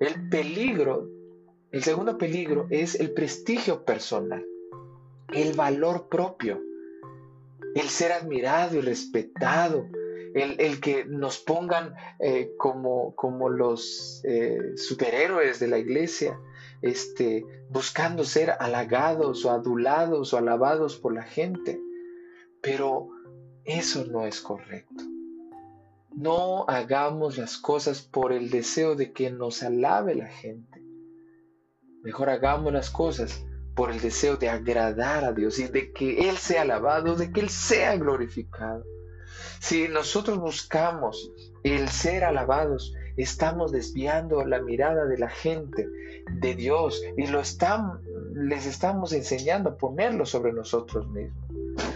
El 0.00 0.28
peligro, 0.28 1.08
el 1.74 1.82
segundo 1.82 2.16
peligro 2.18 2.68
es 2.70 2.94
el 2.94 3.10
prestigio 3.10 3.84
personal, 3.84 4.46
el 5.32 5.54
valor 5.54 6.08
propio, 6.08 6.62
el 7.74 7.88
ser 7.88 8.12
admirado 8.12 8.76
y 8.76 8.80
respetado, 8.80 9.88
el, 10.34 10.80
que 10.80 11.04
nos 11.04 11.40
pongan 11.40 11.96
eh, 12.20 12.52
como, 12.58 13.16
como 13.16 13.48
los 13.48 14.22
eh, 14.22 14.76
superhéroes 14.76 15.58
de 15.58 15.66
la 15.66 15.78
iglesia, 15.78 16.38
este, 16.80 17.44
buscando 17.70 18.22
ser 18.22 18.52
halagados 18.60 19.44
o 19.44 19.50
adulados 19.50 20.32
o 20.32 20.38
alabados 20.38 20.96
por 20.96 21.12
la 21.12 21.24
gente. 21.24 21.80
Pero 22.60 23.08
eso 23.64 24.04
no 24.04 24.26
es 24.26 24.40
correcto. 24.40 25.02
No 26.12 26.66
hagamos 26.68 27.36
las 27.36 27.58
cosas 27.58 28.00
por 28.00 28.32
el 28.32 28.48
deseo 28.50 28.94
de 28.94 29.10
que 29.10 29.32
nos 29.32 29.64
alabe 29.64 30.14
la 30.14 30.28
gente. 30.28 30.73
Mejor 32.04 32.28
hagamos 32.28 32.70
las 32.70 32.90
cosas 32.90 33.46
por 33.74 33.90
el 33.90 33.98
deseo 33.98 34.36
de 34.36 34.50
agradar 34.50 35.24
a 35.24 35.32
Dios 35.32 35.58
y 35.58 35.68
de 35.68 35.90
que 35.90 36.28
Él 36.28 36.36
sea 36.36 36.60
alabado, 36.60 37.16
de 37.16 37.32
que 37.32 37.40
Él 37.40 37.48
sea 37.48 37.96
glorificado. 37.96 38.84
Si 39.58 39.88
nosotros 39.88 40.38
buscamos 40.38 41.32
el 41.62 41.88
ser 41.88 42.24
alabados, 42.24 42.92
estamos 43.16 43.72
desviando 43.72 44.44
la 44.44 44.60
mirada 44.60 45.06
de 45.06 45.16
la 45.16 45.30
gente 45.30 45.88
de 46.30 46.54
Dios 46.54 47.02
y 47.16 47.26
lo 47.26 47.40
están, 47.40 48.00
les 48.34 48.66
estamos 48.66 49.14
enseñando 49.14 49.70
a 49.70 49.76
ponerlo 49.78 50.26
sobre 50.26 50.52
nosotros 50.52 51.08
mismos. 51.08 51.42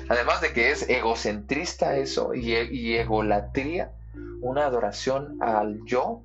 Además 0.08 0.40
de 0.40 0.54
que 0.54 0.70
es 0.70 0.88
egocentrista 0.88 1.98
eso 1.98 2.32
y, 2.32 2.54
y 2.54 2.94
egolatría, 2.94 3.92
una 4.40 4.64
adoración 4.64 5.36
al 5.42 5.80
yo, 5.84 6.22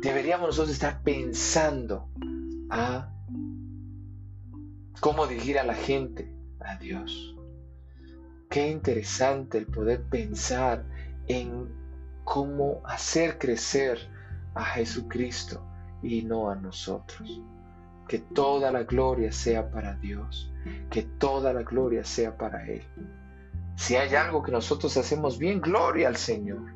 deberíamos 0.00 0.48
nosotros 0.48 0.72
estar 0.72 1.02
pensando 1.02 2.08
a 2.70 3.10
cómo 5.00 5.26
dirigir 5.26 5.58
a 5.58 5.64
la 5.64 5.74
gente 5.74 6.32
a 6.60 6.76
Dios. 6.76 7.34
Qué 8.48 8.68
interesante 8.70 9.58
el 9.58 9.66
poder 9.66 10.02
pensar 10.04 10.84
en 11.26 11.68
cómo 12.24 12.82
hacer 12.84 13.38
crecer 13.38 13.98
a 14.54 14.64
Jesucristo 14.64 15.62
y 16.02 16.22
no 16.22 16.50
a 16.50 16.54
nosotros. 16.54 17.42
Que 18.08 18.18
toda 18.18 18.70
la 18.70 18.84
gloria 18.84 19.32
sea 19.32 19.70
para 19.70 19.94
Dios, 19.94 20.52
que 20.90 21.02
toda 21.02 21.52
la 21.52 21.62
gloria 21.62 22.04
sea 22.04 22.36
para 22.36 22.66
Él. 22.66 22.82
Si 23.76 23.96
hay 23.96 24.14
algo 24.14 24.42
que 24.42 24.52
nosotros 24.52 24.96
hacemos 24.96 25.38
bien, 25.38 25.60
gloria 25.60 26.08
al 26.08 26.16
Señor. 26.16 26.75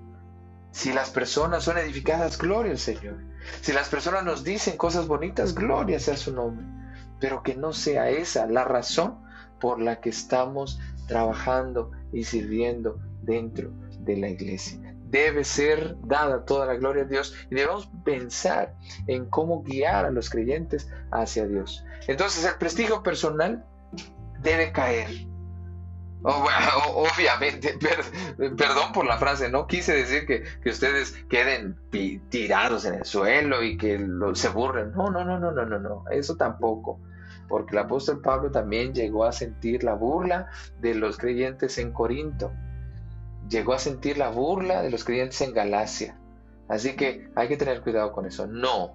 Si 0.73 0.93
las 0.93 1.11
personas 1.11 1.65
son 1.65 1.79
edificadas, 1.79 2.39
gloria 2.39 2.73
al 2.73 2.79
Señor. 2.79 3.17
Si 3.61 3.73
las 3.73 3.89
personas 3.89 4.25
nos 4.25 4.45
dicen 4.45 4.77
cosas 4.77 5.07
bonitas, 5.07 5.55
gloria 5.55 5.99
sea 5.99 6.17
su 6.17 6.33
nombre. 6.33 6.65
Pero 7.19 7.43
que 7.43 7.55
no 7.55 7.73
sea 7.73 8.09
esa 8.11 8.47
la 8.47 8.65
razón 8.65 9.19
por 9.61 9.81
la 9.81 10.01
que 10.01 10.11
estamos 10.11 10.79
trabajando 11.07 11.91
y 12.13 12.25
sirviendo 12.25 12.99
dentro 13.23 13.71
de 14.01 14.17
la 14.17 14.29
iglesia 14.29 14.91
debe 15.11 15.45
ser 15.45 15.97
dada 16.05 16.45
toda 16.45 16.67
la 16.67 16.75
gloria 16.75 17.03
a 17.03 17.07
Dios 17.07 17.35
y 17.51 17.57
debemos 17.57 17.91
pensar 18.05 18.75
en 19.07 19.27
cómo 19.27 19.63
guiar 19.63 20.05
a 20.05 20.11
los 20.11 20.31
creyentes 20.31 20.89
hacia 21.11 21.47
Dios. 21.47 21.85
Entonces 22.07 22.45
el 22.45 22.57
prestigio 22.57 23.03
personal 23.03 23.65
debe 24.41 24.73
caer. 24.73 25.09
obviamente, 26.23 27.79
perdón 28.37 28.93
por 28.93 29.07
la 29.07 29.17
frase, 29.17 29.49
no 29.51 29.67
quise 29.67 29.95
decir 29.95 30.27
que, 30.27 30.45
ustedes 30.69 31.13
queden 31.31 31.77
tirados 32.29 32.85
en 32.85 32.95
el 32.95 33.05
suelo 33.05 33.63
y 33.63 33.79
que 33.79 33.99
se 34.35 34.49
burren. 34.51 34.93
No, 34.93 35.11
no, 35.11 35.25
no, 35.25 35.39
no, 35.39 35.51
no, 35.53 35.65
no, 35.65 35.79
no, 35.79 36.05
eso 36.11 36.37
tampoco. 36.37 37.01
porque 37.49 37.75
el 37.75 37.79
apóstol 37.79 38.21
Pablo 38.21 38.51
también 38.51 38.93
llegó 38.93 39.25
a 39.25 39.33
sentir 39.33 39.83
la 39.83 39.95
burla 39.95 40.51
de 40.81 40.95
los 40.95 41.17
creyentes 41.17 41.79
en 41.79 41.93
Corinto, 41.93 42.53
llegó 43.49 43.73
a 43.73 43.79
sentir 43.79 44.19
la 44.19 44.29
burla 44.29 44.83
de 44.83 44.91
los 44.91 45.05
creyentes 45.05 45.41
en 45.41 45.55
Galacia. 45.55 46.17
Así 46.69 46.95
que 46.97 47.29
hay 47.35 47.49
que 47.49 47.57
tener 47.57 47.81
cuidado 47.81 48.13
con 48.13 48.27
eso. 48.27 48.47
No. 48.47 48.95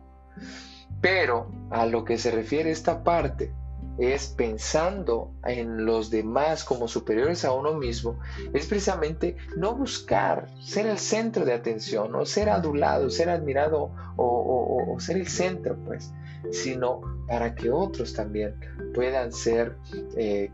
Pero 1.01 1.51
a 1.71 1.85
lo 1.85 2.05
que 2.05 2.17
se 2.17 2.31
refiere 2.31 2.71
esta 2.71 3.03
parte 3.03 3.51
es 3.97 4.27
pensando 4.27 5.31
en 5.45 5.85
los 5.85 6.09
demás 6.09 6.63
como 6.63 6.87
superiores 6.87 7.45
a 7.45 7.53
uno 7.53 7.73
mismo, 7.73 8.19
es 8.53 8.67
precisamente 8.67 9.37
no 9.55 9.75
buscar 9.75 10.47
ser 10.59 10.87
el 10.87 10.97
centro 10.97 11.45
de 11.45 11.53
atención, 11.53 12.13
o 12.15 12.25
ser 12.25 12.49
adulado, 12.49 13.09
ser 13.09 13.29
admirado 13.29 13.91
o, 14.17 14.95
ser 14.99 15.17
el 15.17 15.27
centro, 15.27 15.75
pues, 15.85 16.13
sino 16.51 17.01
para 17.27 17.55
que 17.55 17.69
otros 17.71 18.13
también 18.13 18.55
puedan 18.93 19.31
ser, 19.31 19.75
eh, 20.15 20.51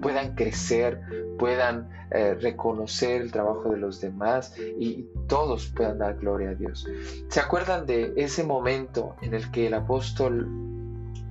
puedan 0.00 0.34
crecer, 0.34 1.00
puedan 1.38 1.88
eh, 2.12 2.34
reconocer 2.34 3.22
el 3.22 3.32
trabajo 3.32 3.70
de 3.70 3.78
los 3.78 4.00
demás 4.00 4.54
y 4.78 5.06
todos 5.26 5.66
puedan 5.74 5.98
dar 5.98 6.16
gloria 6.18 6.50
a 6.50 6.54
Dios. 6.54 6.86
¿Se 7.28 7.40
acuerdan 7.40 7.86
de 7.86 8.12
ese 8.16 8.44
momento 8.44 9.16
en 9.22 9.34
el 9.34 9.50
que 9.50 9.66
el 9.66 9.74
apóstol 9.74 10.71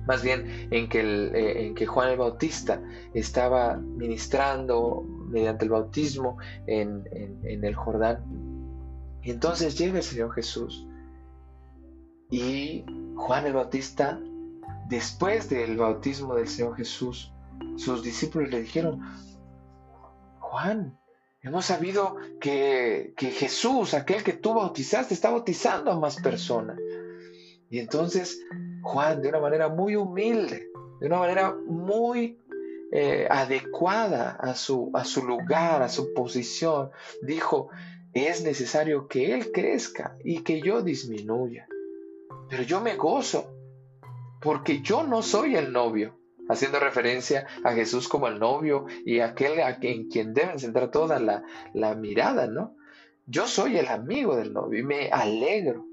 más 0.06 0.22
bien 0.22 0.68
en 0.70 0.88
que, 0.88 1.00
eh, 1.00 1.66
en 1.66 1.74
que 1.74 1.86
Juan 1.86 2.10
el 2.10 2.18
Bautista 2.18 2.82
estaba 3.14 3.76
ministrando 3.76 5.04
mediante 5.28 5.64
el 5.64 5.70
bautismo 5.70 6.38
en, 6.66 7.04
el 7.42 7.74
Jordán. 7.74 8.22
Y 9.22 9.30
entonces 9.30 9.78
llega 9.78 9.98
el 9.98 10.02
Señor 10.02 10.32
Jesús 10.32 10.86
y 12.30 12.84
Juan 13.16 13.46
el 13.46 13.52
Bautista, 13.52 14.18
después 14.88 15.48
del 15.48 15.76
bautismo 15.76 16.34
del 16.34 16.48
Señor 16.48 16.76
Jesús, 16.76 17.32
sus 17.76 18.02
discípulos 18.02 18.50
le 18.50 18.62
dijeron, 18.62 19.00
Juan, 20.40 20.98
hemos 21.42 21.66
sabido 21.66 22.16
que, 22.40 23.14
que 23.16 23.30
Jesús, 23.30 23.94
aquel 23.94 24.24
que 24.24 24.32
tú 24.32 24.54
bautizaste, 24.54 25.14
está 25.14 25.30
bautizando 25.30 25.92
a 25.92 26.00
más 26.00 26.16
personas. 26.16 26.78
Y 27.70 27.78
entonces 27.78 28.40
Juan, 28.82 29.22
de 29.22 29.28
una 29.28 29.40
manera 29.40 29.68
muy 29.68 29.96
humilde, 29.96 30.70
de 31.00 31.06
una 31.06 31.18
manera 31.18 31.54
muy 31.66 32.38
eh, 32.92 33.26
adecuada 33.30 34.36
a 34.38 34.54
su, 34.54 34.90
a 34.92 35.04
su 35.04 35.24
lugar, 35.24 35.82
a 35.82 35.88
su 35.88 36.12
posición, 36.12 36.90
dijo, 37.22 37.70
es 38.12 38.44
necesario 38.44 39.08
que 39.08 39.32
Él 39.32 39.50
crezca 39.52 40.16
y 40.22 40.42
que 40.42 40.60
yo 40.60 40.82
disminuya. 40.82 41.66
Pero 42.50 42.64
yo 42.64 42.80
me 42.80 42.96
gozo, 42.96 43.50
porque 44.40 44.82
yo 44.82 45.04
no 45.04 45.22
soy 45.22 45.56
el 45.56 45.72
novio, 45.72 46.18
haciendo 46.48 46.80
referencia 46.80 47.46
a 47.64 47.72
Jesús 47.72 48.08
como 48.08 48.28
el 48.28 48.38
novio 48.38 48.86
y 49.06 49.20
aquel 49.20 49.58
en 49.80 50.08
quien 50.08 50.34
deben 50.34 50.58
centrar 50.58 50.90
toda 50.90 51.18
la, 51.18 51.44
la 51.72 51.94
mirada, 51.94 52.46
¿no? 52.46 52.76
Yo 53.26 53.46
soy 53.46 53.78
el 53.78 53.86
amigo 53.86 54.36
del 54.36 54.52
novio 54.52 54.80
y 54.80 54.82
me 54.82 55.08
alegro 55.08 55.86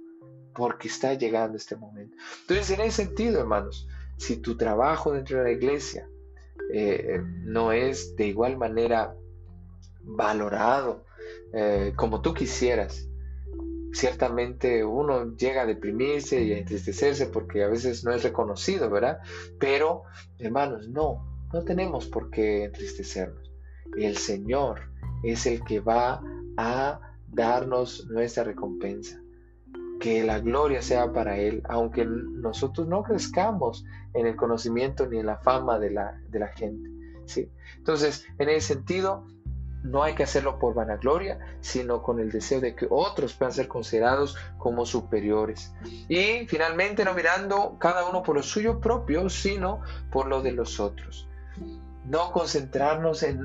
porque 0.60 0.90
está 0.90 1.14
llegando 1.14 1.56
este 1.56 1.78
momento. 1.78 2.18
Entonces, 2.42 2.78
en 2.78 2.82
ese 2.82 3.06
sentido, 3.06 3.40
hermanos, 3.40 3.88
si 4.18 4.36
tu 4.42 4.58
trabajo 4.58 5.14
dentro 5.14 5.38
de 5.38 5.46
la 5.46 5.52
iglesia 5.52 6.10
eh, 6.74 7.22
no 7.46 7.72
es 7.72 8.18
de 8.18 8.28
igual 8.28 8.58
manera 8.58 9.16
valorado 10.02 11.06
eh, 11.54 11.94
como 11.96 12.22
tú 12.22 12.34
quisieras, 12.34 13.08
ciertamente 13.94 14.84
uno 14.84 15.34
llega 15.38 15.62
a 15.62 15.66
deprimirse 15.66 16.44
y 16.44 16.52
a 16.52 16.58
entristecerse 16.58 17.28
porque 17.28 17.64
a 17.64 17.70
veces 17.70 18.04
no 18.04 18.12
es 18.12 18.24
reconocido, 18.24 18.90
¿verdad? 18.90 19.20
Pero, 19.60 20.04
hermanos, 20.40 20.90
no, 20.90 21.48
no 21.54 21.64
tenemos 21.64 22.06
por 22.08 22.30
qué 22.30 22.66
entristecernos. 22.66 23.50
El 23.96 24.18
Señor 24.18 24.82
es 25.24 25.46
el 25.46 25.64
que 25.64 25.80
va 25.80 26.22
a 26.58 27.00
darnos 27.30 28.06
nuestra 28.08 28.44
recompensa 28.44 29.22
que 30.00 30.24
la 30.24 30.40
gloria 30.40 30.82
sea 30.82 31.12
para 31.12 31.38
Él, 31.38 31.62
aunque 31.68 32.06
nosotros 32.06 32.88
no 32.88 33.04
crezcamos 33.04 33.86
en 34.14 34.28
el 34.28 34.36
conocimiento 34.36 35.06
ni 35.08 35.20
en 35.20 35.26
la 35.26 35.38
fama 35.38 35.78
de 35.78 35.92
la, 35.92 36.20
de 36.30 36.40
la 36.40 36.48
gente. 36.48 36.90
¿sí? 37.26 37.52
Entonces, 37.78 38.26
en 38.38 38.50
ese 38.50 38.76
sentido, 38.76 39.26
no 39.84 40.04
hay 40.04 40.14
que 40.14 40.24
hacerlo 40.24 40.60
por 40.60 40.74
vanagloria, 40.74 41.40
sino 41.62 42.02
con 42.02 42.20
el 42.20 42.32
deseo 42.32 42.60
de 42.60 42.76
que 42.76 42.88
otros 42.90 43.34
puedan 43.34 43.54
ser 43.54 43.68
considerados 43.68 44.38
como 44.58 44.86
superiores. 44.86 45.74
Y 46.08 46.46
finalmente, 46.48 47.06
no 47.06 47.14
mirando 47.14 47.78
cada 47.80 48.08
uno 48.10 48.24
por 48.24 48.36
lo 48.36 48.44
suyo 48.44 48.80
propio, 48.80 49.30
sino 49.30 49.82
por 50.12 50.28
lo 50.28 50.42
de 50.42 50.52
los 50.52 50.80
otros. 50.80 51.28
No 52.06 52.32
concentrarnos 52.32 53.24
en 53.24 53.40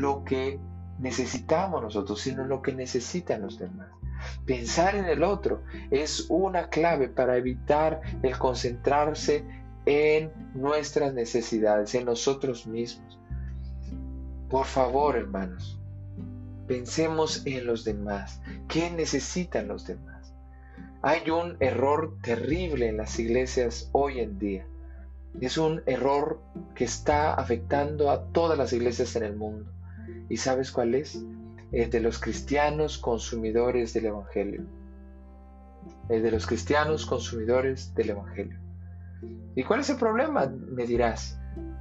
lo 0.00 0.24
que 0.24 0.60
necesitamos 0.98 1.82
nosotros, 1.82 2.20
sino 2.20 2.42
en 2.42 2.48
lo 2.48 2.60
que 2.60 2.72
necesitan 2.72 3.42
los 3.42 3.58
demás. 3.58 3.88
Pensar 4.46 4.94
en 4.94 5.06
el 5.06 5.22
otro 5.22 5.62
es 5.90 6.26
una 6.28 6.68
clave 6.68 7.08
para 7.08 7.36
evitar 7.36 8.00
el 8.22 8.38
concentrarse 8.38 9.44
en 9.86 10.32
nuestras 10.54 11.14
necesidades, 11.14 11.94
en 11.94 12.04
nosotros 12.04 12.66
mismos. 12.66 13.18
Por 14.48 14.66
favor, 14.66 15.16
hermanos, 15.16 15.78
pensemos 16.66 17.42
en 17.46 17.66
los 17.66 17.84
demás. 17.84 18.40
¿Qué 18.68 18.90
necesitan 18.90 19.68
los 19.68 19.86
demás? 19.86 20.34
Hay 21.02 21.30
un 21.30 21.56
error 21.60 22.16
terrible 22.22 22.88
en 22.88 22.96
las 22.96 23.18
iglesias 23.18 23.88
hoy 23.92 24.20
en 24.20 24.38
día. 24.38 24.66
Es 25.40 25.56
un 25.56 25.82
error 25.86 26.40
que 26.74 26.84
está 26.84 27.34
afectando 27.34 28.10
a 28.10 28.24
todas 28.32 28.58
las 28.58 28.72
iglesias 28.72 29.14
en 29.16 29.22
el 29.24 29.36
mundo. 29.36 29.70
¿Y 30.28 30.38
sabes 30.38 30.72
cuál 30.72 30.94
es? 30.94 31.22
El 31.72 31.90
de 31.90 32.00
los 32.00 32.18
cristianos 32.18 32.98
consumidores 32.98 33.92
del 33.92 34.06
Evangelio. 34.06 34.62
El 36.08 36.22
de 36.22 36.30
los 36.30 36.46
cristianos 36.46 37.06
consumidores 37.06 37.94
del 37.94 38.10
Evangelio. 38.10 38.58
¿Y 39.54 39.64
cuál 39.64 39.80
es 39.80 39.90
el 39.90 39.96
problema? 39.96 40.46
Me 40.46 40.86
dirás. 40.86 41.38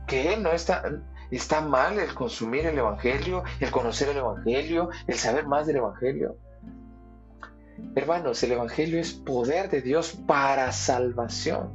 Que 0.08 0.38
no 0.38 0.52
está, 0.52 0.84
está 1.32 1.62
mal 1.62 2.00
el 2.00 2.14
consumir 2.14 2.66
el 2.66 2.78
Evangelio, 2.78 3.44
el 3.60 3.72
conocer 3.72 4.10
el 4.10 4.18
Evangelio, 4.18 4.90
el 5.08 5.16
saber 5.16 5.46
más 5.46 5.68
del 5.68 5.78
Evangelio. 5.78 6.38
Hermanos, 7.96 8.42
el 8.44 8.54
Evangelio 8.54 9.00
es 9.00 9.14
poder 9.14 9.70
de 9.70 9.82
Dios 9.82 10.18
para 10.28 10.72
salvación. 10.72 11.70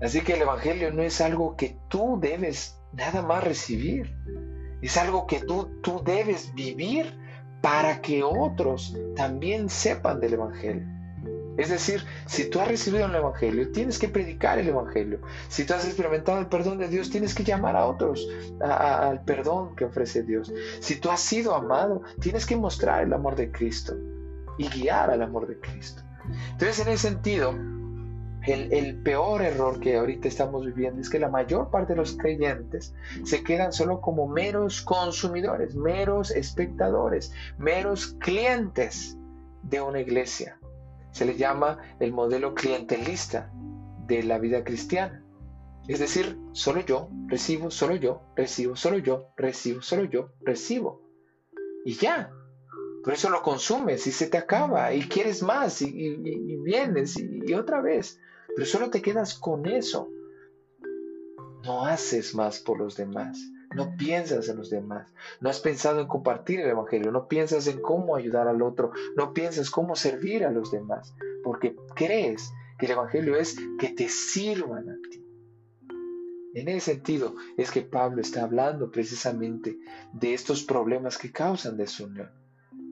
Así 0.00 0.22
que 0.22 0.34
el 0.34 0.42
Evangelio 0.42 0.92
no 0.92 1.02
es 1.02 1.20
algo 1.20 1.56
que 1.56 1.76
tú 1.88 2.18
debes 2.20 2.80
nada 2.92 3.22
más 3.22 3.44
recibir. 3.44 4.14
Es 4.82 4.96
algo 4.96 5.26
que 5.26 5.40
tú, 5.40 5.70
tú 5.82 6.02
debes 6.04 6.54
vivir 6.54 7.18
para 7.60 8.00
que 8.00 8.22
otros 8.22 8.96
también 9.16 9.68
sepan 9.68 10.20
del 10.20 10.34
Evangelio. 10.34 10.86
Es 11.56 11.68
decir, 11.68 12.02
si 12.26 12.48
tú 12.48 12.60
has 12.60 12.68
recibido 12.68 13.04
el 13.04 13.14
Evangelio, 13.14 13.70
tienes 13.70 13.98
que 13.98 14.08
predicar 14.08 14.58
el 14.58 14.68
Evangelio. 14.68 15.20
Si 15.48 15.64
tú 15.64 15.74
has 15.74 15.84
experimentado 15.84 16.38
el 16.38 16.46
perdón 16.46 16.78
de 16.78 16.88
Dios, 16.88 17.10
tienes 17.10 17.34
que 17.34 17.44
llamar 17.44 17.76
a 17.76 17.84
otros 17.84 18.26
al 18.60 19.22
perdón 19.24 19.76
que 19.76 19.84
ofrece 19.84 20.22
Dios. 20.22 20.50
Si 20.80 20.96
tú 20.96 21.10
has 21.10 21.20
sido 21.20 21.54
amado, 21.54 22.02
tienes 22.20 22.46
que 22.46 22.56
mostrar 22.56 23.02
el 23.04 23.12
amor 23.12 23.36
de 23.36 23.52
Cristo 23.52 23.94
y 24.56 24.68
guiar 24.68 25.10
al 25.10 25.22
amor 25.22 25.46
de 25.46 25.58
Cristo. 25.58 26.02
Entonces, 26.52 26.86
en 26.86 26.92
ese 26.92 27.08
sentido, 27.08 27.54
el, 28.46 29.02
peor 29.02 29.42
error 29.42 29.80
que 29.80 29.96
ahorita 29.96 30.28
estamos 30.28 30.64
viviendo 30.64 31.00
es 31.00 31.10
que 31.10 31.18
la 31.18 31.28
mayor 31.28 31.70
parte 31.70 31.92
de 31.92 31.98
los 31.98 32.16
creyentes 32.16 32.94
se 33.24 33.42
quedan 33.44 33.72
solo 33.72 34.00
como 34.00 34.26
meros 34.28 34.80
consumidores, 34.80 35.74
meros 35.74 36.30
espectadores, 36.30 37.32
meros 37.58 38.16
clientes 38.18 39.16
de 39.62 39.80
una 39.80 40.00
iglesia. 40.00 40.58
Se 41.10 41.24
le 41.24 41.36
llama 41.36 41.78
el 41.98 42.12
modelo 42.12 42.54
clientelista 42.54 43.50
de 44.06 44.22
la 44.22 44.38
vida 44.38 44.64
cristiana. 44.64 45.22
Es 45.86 45.98
decir, 45.98 46.38
solo 46.52 46.80
yo 46.80 47.08
recibo, 47.26 47.70
solo 47.70 47.96
yo 47.96 48.22
recibo, 48.36 48.76
solo 48.76 48.98
yo 48.98 49.28
recibo, 49.36 49.82
solo 49.82 50.04
yo 50.04 50.30
recibo. 50.40 51.02
Y 51.84 51.94
ya. 51.94 52.30
Por 53.02 53.14
eso 53.14 53.30
lo 53.30 53.42
consumes 53.42 54.06
y 54.06 54.12
se 54.12 54.26
te 54.26 54.36
acaba 54.36 54.92
y 54.92 55.02
quieres 55.08 55.42
más 55.42 55.80
y, 55.80 56.16
vienes 56.62 57.16
y 57.18 57.54
otra 57.54 57.80
vez 57.80 58.20
pero 58.54 58.66
solo 58.66 58.90
te 58.90 59.02
quedas 59.02 59.34
con 59.34 59.66
eso. 59.66 60.08
No 61.64 61.84
haces 61.84 62.34
más 62.34 62.58
por 62.58 62.78
los 62.78 62.96
demás. 62.96 63.38
No 63.74 63.96
piensas 63.96 64.48
en 64.48 64.56
los 64.56 64.70
demás. 64.70 65.12
No 65.40 65.48
has 65.48 65.60
pensado 65.60 66.00
en 66.00 66.08
compartir 66.08 66.60
el 66.60 66.70
Evangelio. 66.70 67.12
No 67.12 67.28
piensas 67.28 67.66
en 67.68 67.80
cómo 67.80 68.16
ayudar 68.16 68.48
al 68.48 68.62
otro. 68.62 68.92
No 69.16 69.32
piensas 69.32 69.70
cómo 69.70 69.94
servir 69.94 70.44
a 70.44 70.50
los 70.50 70.72
demás. 70.72 71.14
Porque 71.44 71.76
crees 71.94 72.50
que 72.78 72.86
el 72.86 72.92
Evangelio 72.92 73.36
es 73.36 73.56
que 73.78 73.90
te 73.90 74.08
sirvan 74.08 74.88
a 74.88 74.96
ti. 75.10 75.24
En 76.54 76.68
ese 76.68 76.94
sentido 76.94 77.36
es 77.56 77.70
que 77.70 77.82
Pablo 77.82 78.20
está 78.20 78.42
hablando 78.42 78.90
precisamente 78.90 79.78
de 80.12 80.34
estos 80.34 80.64
problemas 80.64 81.16
que 81.16 81.30
causan 81.30 81.76
desunión. 81.76 82.30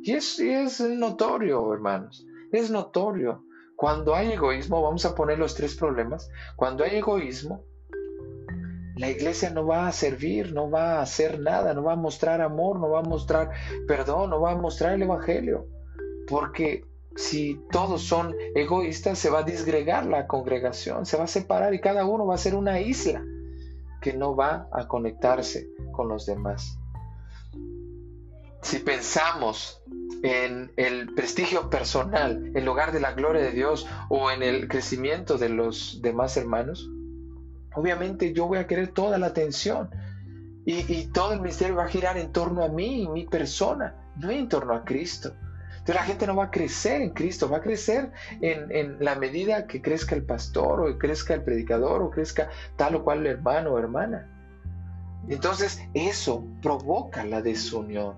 Y 0.02 0.12
es, 0.12 0.38
es 0.38 0.80
notorio, 0.80 1.72
hermanos. 1.72 2.24
Es 2.52 2.70
notorio 2.70 3.44
cuando 3.78 4.16
hay 4.16 4.32
egoísmo, 4.32 4.82
vamos 4.82 5.04
a 5.04 5.14
poner 5.14 5.38
los 5.38 5.54
tres 5.54 5.76
problemas, 5.76 6.28
cuando 6.56 6.82
hay 6.82 6.96
egoísmo, 6.96 7.62
la 8.96 9.08
iglesia 9.08 9.50
no 9.50 9.68
va 9.68 9.86
a 9.86 9.92
servir, 9.92 10.52
no 10.52 10.68
va 10.68 10.94
a 10.94 11.02
hacer 11.02 11.38
nada, 11.38 11.74
no 11.74 11.84
va 11.84 11.92
a 11.92 11.96
mostrar 11.96 12.40
amor, 12.40 12.80
no 12.80 12.90
va 12.90 12.98
a 12.98 13.02
mostrar 13.04 13.52
perdón, 13.86 14.30
no 14.30 14.40
va 14.40 14.50
a 14.50 14.56
mostrar 14.56 14.94
el 14.94 15.02
Evangelio. 15.02 15.68
Porque 16.26 16.82
si 17.14 17.62
todos 17.70 18.02
son 18.02 18.34
egoístas, 18.56 19.16
se 19.16 19.30
va 19.30 19.38
a 19.38 19.44
disgregar 19.44 20.06
la 20.06 20.26
congregación, 20.26 21.06
se 21.06 21.16
va 21.16 21.24
a 21.24 21.28
separar 21.28 21.72
y 21.72 21.80
cada 21.80 22.04
uno 22.04 22.26
va 22.26 22.34
a 22.34 22.38
ser 22.38 22.56
una 22.56 22.80
isla 22.80 23.22
que 24.02 24.12
no 24.12 24.34
va 24.34 24.68
a 24.72 24.88
conectarse 24.88 25.68
con 25.92 26.08
los 26.08 26.26
demás. 26.26 26.76
Si 28.60 28.80
pensamos 28.80 29.80
en 30.22 30.72
el 30.76 31.14
prestigio 31.14 31.70
personal 31.70 32.50
en 32.54 32.64
lugar 32.64 32.92
de 32.92 33.00
la 33.00 33.12
gloria 33.12 33.42
de 33.42 33.52
Dios 33.52 33.86
o 34.08 34.30
en 34.30 34.42
el 34.42 34.68
crecimiento 34.68 35.38
de 35.38 35.48
los 35.48 36.00
demás 36.02 36.36
hermanos, 36.36 36.90
obviamente 37.74 38.32
yo 38.32 38.46
voy 38.46 38.58
a 38.58 38.66
querer 38.66 38.88
toda 38.88 39.18
la 39.18 39.26
atención 39.26 39.90
y, 40.64 41.06
todo 41.06 41.32
el 41.32 41.40
ministerio 41.40 41.76
va 41.76 41.84
a 41.84 41.88
girar 41.88 42.18
en 42.18 42.30
torno 42.30 42.62
a 42.62 42.68
mí 42.68 43.02
y 43.02 43.08
mi 43.08 43.24
persona, 43.24 43.94
no 44.16 44.30
en 44.30 44.50
torno 44.50 44.74
a 44.74 44.84
Cristo. 44.84 45.32
Entonces 45.70 45.94
la 45.94 46.02
gente 46.02 46.26
no 46.26 46.36
va 46.36 46.44
a 46.44 46.50
crecer 46.50 47.00
en 47.00 47.10
Cristo, 47.10 47.48
va 47.48 47.56
a 47.56 47.62
crecer 47.62 48.12
en, 48.42 48.70
en, 48.70 49.02
la 49.02 49.14
medida 49.14 49.66
que 49.66 49.80
crezca 49.80 50.14
el 50.14 50.24
pastor 50.24 50.82
o 50.82 50.98
crezca 50.98 51.32
el 51.32 51.42
predicador 51.42 52.02
o 52.02 52.10
crezca 52.10 52.50
tal 52.76 52.96
o 52.96 53.04
cual 53.04 53.26
hermano 53.26 53.72
o 53.72 53.78
hermana. 53.78 54.28
Entonces 55.30 55.80
eso 55.94 56.44
provoca 56.60 57.24
la 57.24 57.40
desunión, 57.40 58.16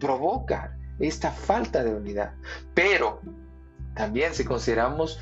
provoca 0.00 0.78
esta 0.98 1.30
falta 1.30 1.84
de 1.84 1.94
unidad. 1.94 2.34
Pero 2.74 3.20
también 3.94 4.34
si 4.34 4.44
consideramos 4.44 5.18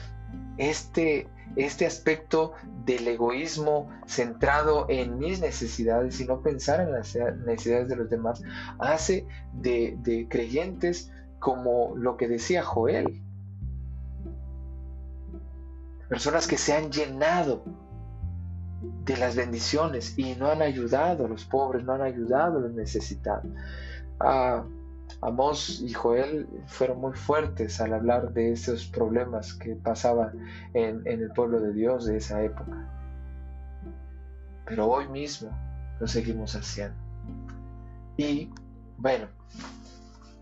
este, 0.58 1.28
este 1.56 1.86
aspecto 1.86 2.52
del 2.84 3.06
egoísmo 3.08 3.90
centrado 4.06 4.86
en 4.88 5.18
mis 5.18 5.40
necesidades 5.40 6.20
y 6.20 6.26
no 6.26 6.42
pensar 6.42 6.80
en 6.80 6.92
las 6.92 7.16
necesidades 7.46 7.88
de 7.88 7.96
los 7.96 8.10
demás, 8.10 8.42
hace 8.78 9.26
de, 9.52 9.96
de 10.00 10.28
creyentes 10.28 11.10
como 11.38 11.94
lo 11.96 12.16
que 12.16 12.28
decía 12.28 12.62
Joel. 12.62 13.22
Personas 16.08 16.46
que 16.46 16.58
se 16.58 16.74
han 16.74 16.90
llenado 16.90 17.64
de 19.04 19.16
las 19.16 19.36
bendiciones 19.36 20.18
y 20.18 20.34
no 20.36 20.48
han 20.50 20.62
ayudado 20.62 21.26
a 21.26 21.28
los 21.28 21.44
pobres, 21.44 21.84
no 21.84 21.92
han 21.92 22.02
ayudado 22.02 22.58
a 22.58 22.60
los 22.62 22.72
necesitados. 22.72 23.46
Ah, 24.20 24.64
Amós 25.24 25.80
y 25.80 25.90
Joel 25.90 26.46
fueron 26.66 27.00
muy 27.00 27.14
fuertes 27.14 27.80
al 27.80 27.94
hablar 27.94 28.34
de 28.34 28.52
esos 28.52 28.84
problemas 28.84 29.54
que 29.54 29.74
pasaban 29.74 30.38
en, 30.74 31.02
el 31.06 31.30
pueblo 31.30 31.60
de 31.60 31.72
Dios 31.72 32.04
de 32.04 32.18
esa 32.18 32.42
época. 32.42 32.86
Pero 34.66 34.86
hoy 34.86 35.08
mismo 35.08 35.50
lo 35.98 36.06
seguimos 36.06 36.54
haciendo. 36.54 36.96
Y 38.18 38.50
bueno, 38.98 39.28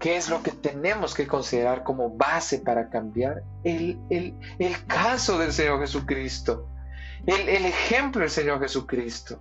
¿qué 0.00 0.16
es 0.16 0.28
lo 0.28 0.42
que 0.42 0.50
tenemos 0.50 1.14
que 1.14 1.28
considerar 1.28 1.84
como 1.84 2.10
base 2.10 2.58
para 2.58 2.90
cambiar? 2.90 3.44
El, 3.62 3.96
el, 4.10 4.86
caso 4.88 5.38
del 5.38 5.52
Señor 5.52 5.78
Jesucristo, 5.78 6.68
el, 7.24 7.48
el 7.48 7.66
ejemplo 7.66 8.22
del 8.22 8.30
Señor 8.30 8.58
Jesucristo. 8.58 9.40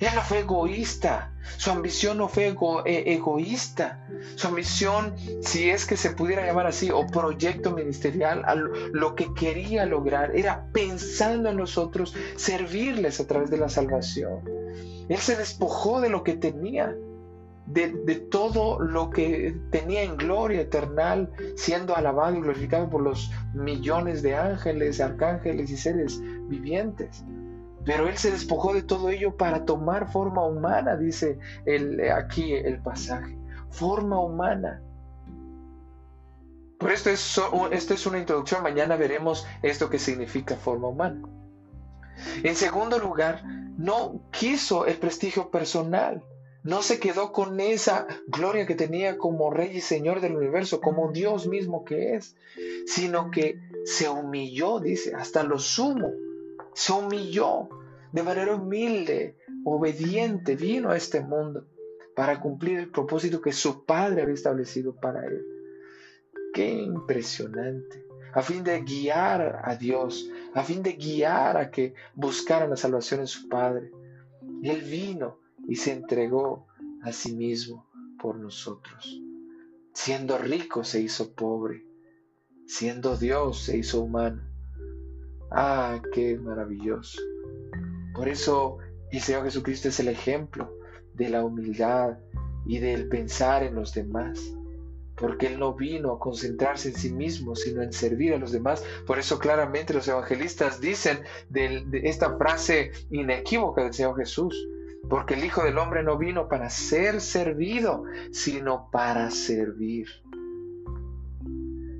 Él 0.00 0.10
no 0.14 0.22
fue 0.22 0.40
egoísta, 0.40 1.32
su 1.56 1.72
ambición 1.72 2.18
no 2.18 2.28
fue 2.28 2.54
eh, 2.86 3.02
egoísta, 3.06 4.06
su 4.36 4.46
ambición, 4.46 5.14
si 5.42 5.70
es 5.70 5.86
que 5.86 5.96
se 5.96 6.10
pudiera 6.10 6.46
llamar 6.46 6.68
así, 6.68 6.90
o 6.90 7.04
proyecto 7.06 7.72
ministerial, 7.72 8.44
lo 8.92 9.16
que 9.16 9.34
quería 9.34 9.86
lograr 9.86 10.36
era 10.36 10.66
pensando 10.72 11.48
en 11.48 11.56
nosotros, 11.56 12.14
servirles 12.36 13.18
a 13.18 13.26
través 13.26 13.50
de 13.50 13.58
la 13.58 13.68
salvación. 13.68 14.40
Él 15.08 15.18
se 15.18 15.34
despojó 15.34 16.00
de 16.00 16.10
lo 16.10 16.22
que 16.22 16.34
tenía, 16.34 16.94
de, 17.66 17.92
de, 17.92 18.14
todo 18.14 18.78
lo 18.78 19.10
que 19.10 19.56
tenía 19.70 20.04
en 20.04 20.16
gloria 20.16 20.60
eternal, 20.60 21.32
siendo 21.56 21.96
alabado 21.96 22.36
y 22.36 22.40
glorificado 22.40 22.88
por 22.88 23.02
los 23.02 23.32
millones 23.52 24.22
de 24.22 24.36
ángeles, 24.36 25.00
arcángeles 25.00 25.70
y 25.70 25.76
seres 25.76 26.20
vivientes. 26.48 27.24
Pero 27.88 28.06
él 28.06 28.18
se 28.18 28.30
despojó 28.30 28.74
de 28.74 28.82
todo 28.82 29.08
ello 29.08 29.34
para 29.38 29.64
tomar 29.64 30.12
forma 30.12 30.44
humana, 30.44 30.94
dice 30.94 31.38
aquí 32.14 32.52
el 32.52 32.82
pasaje. 32.82 33.38
Forma 33.70 34.20
humana. 34.20 34.82
Por 36.78 36.92
esto 36.92 37.08
es, 37.08 37.40
esto 37.70 37.94
es 37.94 38.04
una 38.04 38.18
introducción. 38.18 38.62
Mañana 38.62 38.96
veremos 38.96 39.46
esto 39.62 39.88
que 39.88 39.98
significa 39.98 40.54
forma 40.56 40.88
humana. 40.88 41.22
En 42.42 42.56
segundo 42.56 42.98
lugar, 42.98 43.42
no 43.78 44.20
quiso 44.32 44.84
el 44.84 44.98
prestigio 44.98 45.50
personal. 45.50 46.22
No 46.62 46.82
se 46.82 47.00
quedó 47.00 47.32
con 47.32 47.58
esa 47.58 48.06
gloria 48.26 48.66
que 48.66 48.74
tenía 48.74 49.16
como 49.16 49.50
rey 49.50 49.78
y 49.78 49.80
señor 49.80 50.20
del 50.20 50.36
universo, 50.36 50.82
como 50.82 51.10
Dios 51.10 51.46
mismo 51.46 51.86
que 51.86 52.16
es, 52.16 52.36
sino 52.86 53.30
que 53.30 53.58
se 53.86 54.10
humilló, 54.10 54.78
dice, 54.78 55.14
hasta 55.14 55.42
lo 55.42 55.58
sumo 55.58 56.10
se 56.78 56.92
humilló 56.92 57.68
de 58.12 58.22
manera 58.22 58.54
humilde, 58.54 59.36
obediente, 59.64 60.56
vino 60.56 60.90
a 60.90 60.96
este 60.96 61.20
mundo 61.20 61.66
para 62.14 62.40
cumplir 62.40 62.78
el 62.78 62.90
propósito 62.90 63.40
que 63.40 63.52
su 63.52 63.84
Padre 63.84 64.22
había 64.22 64.34
establecido 64.34 64.94
para 64.94 65.24
él. 65.26 65.44
Qué 66.52 66.70
impresionante. 66.70 68.04
A 68.32 68.42
fin 68.42 68.64
de 68.64 68.80
guiar 68.82 69.62
a 69.64 69.76
Dios, 69.76 70.30
a 70.54 70.62
fin 70.62 70.82
de 70.82 70.94
guiar 70.94 71.56
a 71.56 71.70
que 71.70 71.94
buscaran 72.14 72.70
la 72.70 72.76
salvación 72.76 73.20
en 73.20 73.26
su 73.26 73.48
Padre. 73.48 73.90
Él 74.62 74.82
vino 74.82 75.38
y 75.66 75.76
se 75.76 75.92
entregó 75.92 76.66
a 77.02 77.12
sí 77.12 77.34
mismo 77.34 77.88
por 78.18 78.36
nosotros. 78.36 79.20
Siendo 79.92 80.38
rico 80.38 80.84
se 80.84 81.00
hizo 81.00 81.34
pobre, 81.34 81.84
siendo 82.66 83.16
Dios 83.16 83.62
se 83.64 83.78
hizo 83.78 84.02
humano 84.02 84.48
Ah, 85.50 86.02
qué 86.12 86.36
maravilloso. 86.36 87.22
Por 88.18 88.28
eso 88.28 88.78
el 89.12 89.20
Señor 89.20 89.44
Jesucristo 89.44 89.90
es 89.90 90.00
el 90.00 90.08
ejemplo 90.08 90.76
de 91.14 91.28
la 91.28 91.44
humildad 91.44 92.18
y 92.66 92.80
del 92.80 93.08
pensar 93.08 93.62
en 93.62 93.76
los 93.76 93.94
demás. 93.94 94.40
Porque 95.14 95.46
Él 95.46 95.60
no 95.60 95.74
vino 95.74 96.10
a 96.10 96.18
concentrarse 96.18 96.88
en 96.88 96.96
sí 96.96 97.12
mismo, 97.12 97.54
sino 97.54 97.80
en 97.80 97.92
servir 97.92 98.34
a 98.34 98.38
los 98.38 98.50
demás. 98.50 98.82
Por 99.06 99.20
eso 99.20 99.38
claramente 99.38 99.94
los 99.94 100.08
evangelistas 100.08 100.80
dicen 100.80 101.20
de, 101.48 101.86
esta 102.02 102.36
frase 102.36 102.90
inequívoca 103.10 103.84
del 103.84 103.94
Señor 103.94 104.16
Jesús. 104.16 104.66
Porque 105.08 105.34
el 105.34 105.44
Hijo 105.44 105.62
del 105.62 105.78
Hombre 105.78 106.02
no 106.02 106.18
vino 106.18 106.48
para 106.48 106.70
ser 106.70 107.20
servido, 107.20 108.02
sino 108.32 108.90
para 108.90 109.30
servir. 109.30 110.08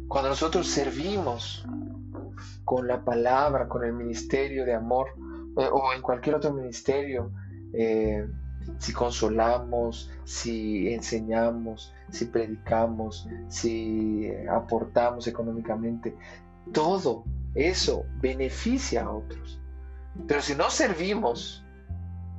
Cuando 0.09 0.31
nosotros 0.31 0.67
servimos, 0.67 1.65
con 2.65 2.89
la 2.89 3.05
palabra, 3.05 3.69
con 3.69 3.85
el 3.85 3.93
ministerio 3.93 4.65
de 4.65 4.75
amor 4.75 5.11
eh, 5.59 5.69
o 5.71 5.93
en 5.93 6.03
cualquier 6.03 6.37
otro 6.37 6.53
ministerio, 6.53 7.31
eh, 7.73 8.27
si 8.79 8.93
consolamos, 8.93 10.11
si 10.25 10.93
enseñamos, 10.93 11.93
si 12.11 12.27
predicamos, 12.27 13.29
si 13.49 14.31
aportamos 14.51 15.27
económicamente, 15.27 16.17
todo 16.73 17.25
eso 17.55 18.05
beneficia 18.21 19.05
a 19.05 19.11
otros. 19.11 19.61
Pero 20.27 20.41
si 20.43 20.55
no 20.55 20.71
servimos, 20.71 21.65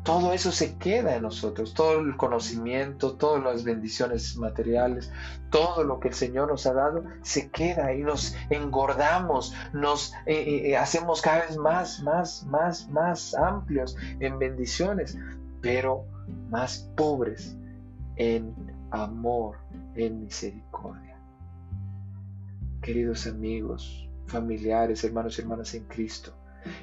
todo 0.10 0.34
eso 0.34 0.52
se 0.52 0.76
queda 0.78 1.16
en 1.16 1.22
nosotros, 1.22 1.76
todo 1.76 2.00
el 2.00 2.18
conocimiento, 2.18 3.14
todas 3.14 3.44
las 3.44 3.64
bendiciones 3.64 4.38
materiales, 4.38 5.12
todo 5.52 5.84
lo 5.84 6.00
que 6.00 6.08
el 6.08 6.16
Señor 6.16 6.48
nos 6.48 6.66
ha 6.66 6.74
dado, 6.74 7.04
se 7.22 7.52
queda 7.52 7.94
y 7.94 8.02
nos 8.02 8.36
engordamos, 8.50 9.54
nos 9.72 10.14
eh, 10.26 10.34
eh, 10.34 10.70
eh, 10.72 10.78
hacemos 10.78 11.22
cada 11.22 11.46
vez 11.46 11.58
más, 11.58 12.02
más, 12.02 12.44
más, 12.48 12.90
más 12.90 13.36
amplios 13.36 13.96
en 14.20 14.40
bendiciones, 14.40 15.16
pero 15.62 16.06
más 16.50 16.90
pobres 16.98 17.56
en 18.16 18.56
amor, 18.90 19.58
en 19.94 20.22
misericordia. 20.22 21.20
Queridos 22.82 23.28
amigos, 23.28 24.10
familiares, 24.26 25.04
hermanos 25.04 25.38
y 25.38 25.44
hermanas 25.44 25.76
en 25.76 25.84
Cristo, 25.84 26.34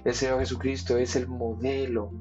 el 0.04 0.14
Señor 0.14 0.38
Jesucristo 0.38 0.96
es 0.96 1.16
el 1.16 1.26
modelo 1.26 2.12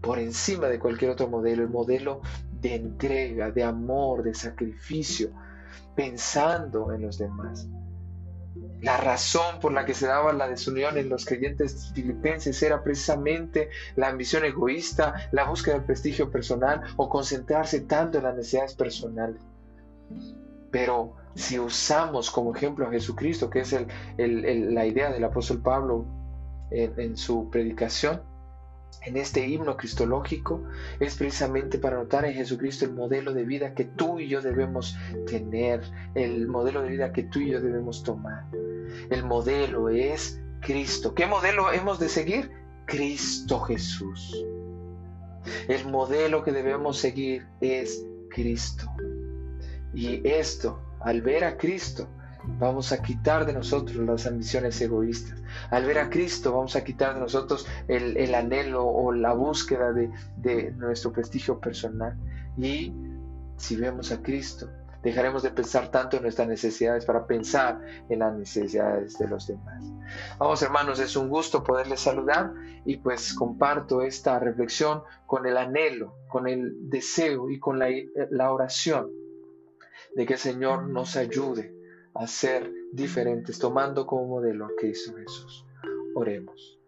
por 0.00 0.18
encima 0.18 0.68
de 0.68 0.78
cualquier 0.78 1.10
otro 1.10 1.28
modelo, 1.28 1.62
el 1.62 1.68
modelo 1.68 2.20
de 2.60 2.74
entrega, 2.74 3.50
de 3.50 3.64
amor, 3.64 4.22
de 4.22 4.34
sacrificio, 4.34 5.30
pensando 5.94 6.92
en 6.92 7.02
los 7.02 7.18
demás. 7.18 7.68
La 8.82 8.96
razón 8.96 9.60
por 9.60 9.72
la 9.72 9.84
que 9.84 9.94
se 9.94 10.06
daba 10.06 10.32
la 10.32 10.48
desunión 10.48 10.96
en 10.96 11.08
los 11.08 11.26
creyentes 11.26 11.92
filipenses 11.94 12.62
era 12.62 12.82
precisamente 12.82 13.68
la 13.94 14.08
ambición 14.08 14.44
egoísta, 14.44 15.28
la 15.32 15.44
búsqueda 15.44 15.74
del 15.74 15.84
prestigio 15.84 16.30
personal 16.30 16.82
o 16.96 17.08
concentrarse 17.08 17.80
tanto 17.80 18.18
en 18.18 18.24
las 18.24 18.36
necesidades 18.36 18.74
personales. 18.74 19.40
Pero 20.70 21.14
si 21.34 21.58
usamos 21.58 22.30
como 22.30 22.54
ejemplo 22.54 22.86
a 22.86 22.90
Jesucristo, 22.90 23.50
que 23.50 23.60
es 23.60 23.76
la 24.16 24.86
idea 24.86 25.10
del 25.10 25.24
apóstol 25.24 25.60
Pablo 25.60 26.06
en, 26.70 27.16
su 27.16 27.50
predicación, 27.50 28.22
en 29.02 29.16
este 29.16 29.46
himno 29.46 29.76
cristológico, 29.76 30.64
es 30.98 31.16
precisamente 31.16 31.78
para 31.78 31.96
notar 31.96 32.24
en 32.24 32.34
Jesucristo 32.34 32.84
el 32.84 32.92
modelo 32.92 33.32
de 33.32 33.44
vida 33.44 33.74
que 33.74 33.84
tú 33.84 34.20
y 34.20 34.28
yo 34.28 34.42
debemos 34.42 34.96
tener, 35.26 35.82
el 36.14 36.46
modelo 36.48 36.82
de 36.82 36.90
vida 36.90 37.12
que 37.12 37.24
tú 37.24 37.40
y 37.40 37.50
yo 37.50 37.60
debemos 37.60 38.02
tomar. 38.02 38.44
El 39.10 39.24
modelo 39.24 39.88
es 39.88 40.40
Cristo. 40.60 41.14
¿Qué 41.14 41.26
modelo 41.26 41.72
hemos 41.72 41.98
de 41.98 42.08
seguir? 42.08 42.50
Cristo 42.86 43.60
Jesús. 43.60 44.44
El 45.68 45.86
modelo 45.86 46.42
que 46.42 46.52
debemos 46.52 46.98
seguir 46.98 47.46
es 47.60 48.04
Cristo. 48.30 48.86
Y 49.94 50.26
esto, 50.28 50.80
al 51.00 51.22
ver 51.22 51.44
a 51.44 51.56
Cristo, 51.56 52.08
vamos 52.44 52.92
a 52.92 53.02
quitar 53.02 53.46
de 53.46 53.52
nosotros 53.52 53.96
las 53.96 54.26
ambiciones 54.26 54.80
egoístas. 54.80 55.42
Al 55.70 55.84
ver 55.84 55.98
a 55.98 56.10
Cristo 56.10 56.52
vamos 56.52 56.76
a 56.76 56.84
quitar 56.84 57.14
de 57.14 57.20
nosotros 57.20 57.66
el, 57.88 58.34
anhelo 58.34 58.86
o 58.86 59.12
la 59.12 59.32
búsqueda 59.32 59.92
de, 59.92 60.10
de 60.36 60.72
nuestro 60.72 61.12
prestigio 61.12 61.58
personal. 61.58 62.16
Y 62.56 62.92
si 63.56 63.76
vemos 63.76 64.12
a 64.12 64.22
Cristo, 64.22 64.68
dejaremos 65.02 65.42
de 65.42 65.50
pensar 65.50 65.90
tanto 65.90 66.16
en 66.16 66.22
nuestras 66.22 66.48
necesidades 66.48 67.04
para 67.04 67.26
pensar 67.26 67.80
en 68.08 68.18
las 68.18 68.34
necesidades 68.34 69.18
de 69.18 69.28
los 69.28 69.46
demás. 69.46 69.84
Vamos 70.38 70.62
hermanos, 70.62 70.98
es 70.98 71.16
un 71.16 71.28
gusto 71.28 71.62
poderles 71.62 72.00
saludar 72.00 72.52
y 72.84 72.96
pues 72.98 73.34
comparto 73.34 74.02
esta 74.02 74.38
reflexión 74.38 75.02
con 75.26 75.46
el 75.46 75.56
anhelo, 75.56 76.14
con 76.28 76.48
el 76.48 76.88
deseo 76.90 77.50
y 77.50 77.58
con 77.58 77.78
la, 77.78 77.88
la 78.30 78.52
oración 78.52 79.10
de 80.14 80.26
que 80.26 80.34
el 80.34 80.38
Señor 80.38 80.88
nos 80.88 81.16
ayude 81.16 81.79
a 82.14 82.26
ser 82.26 82.72
diferentes, 82.92 83.58
tomando 83.58 84.06
como 84.06 84.26
modelo 84.26 84.66
a 84.66 84.70
Cristo 84.78 85.14
Jesús. 85.16 85.64
Oremos. 86.14 86.78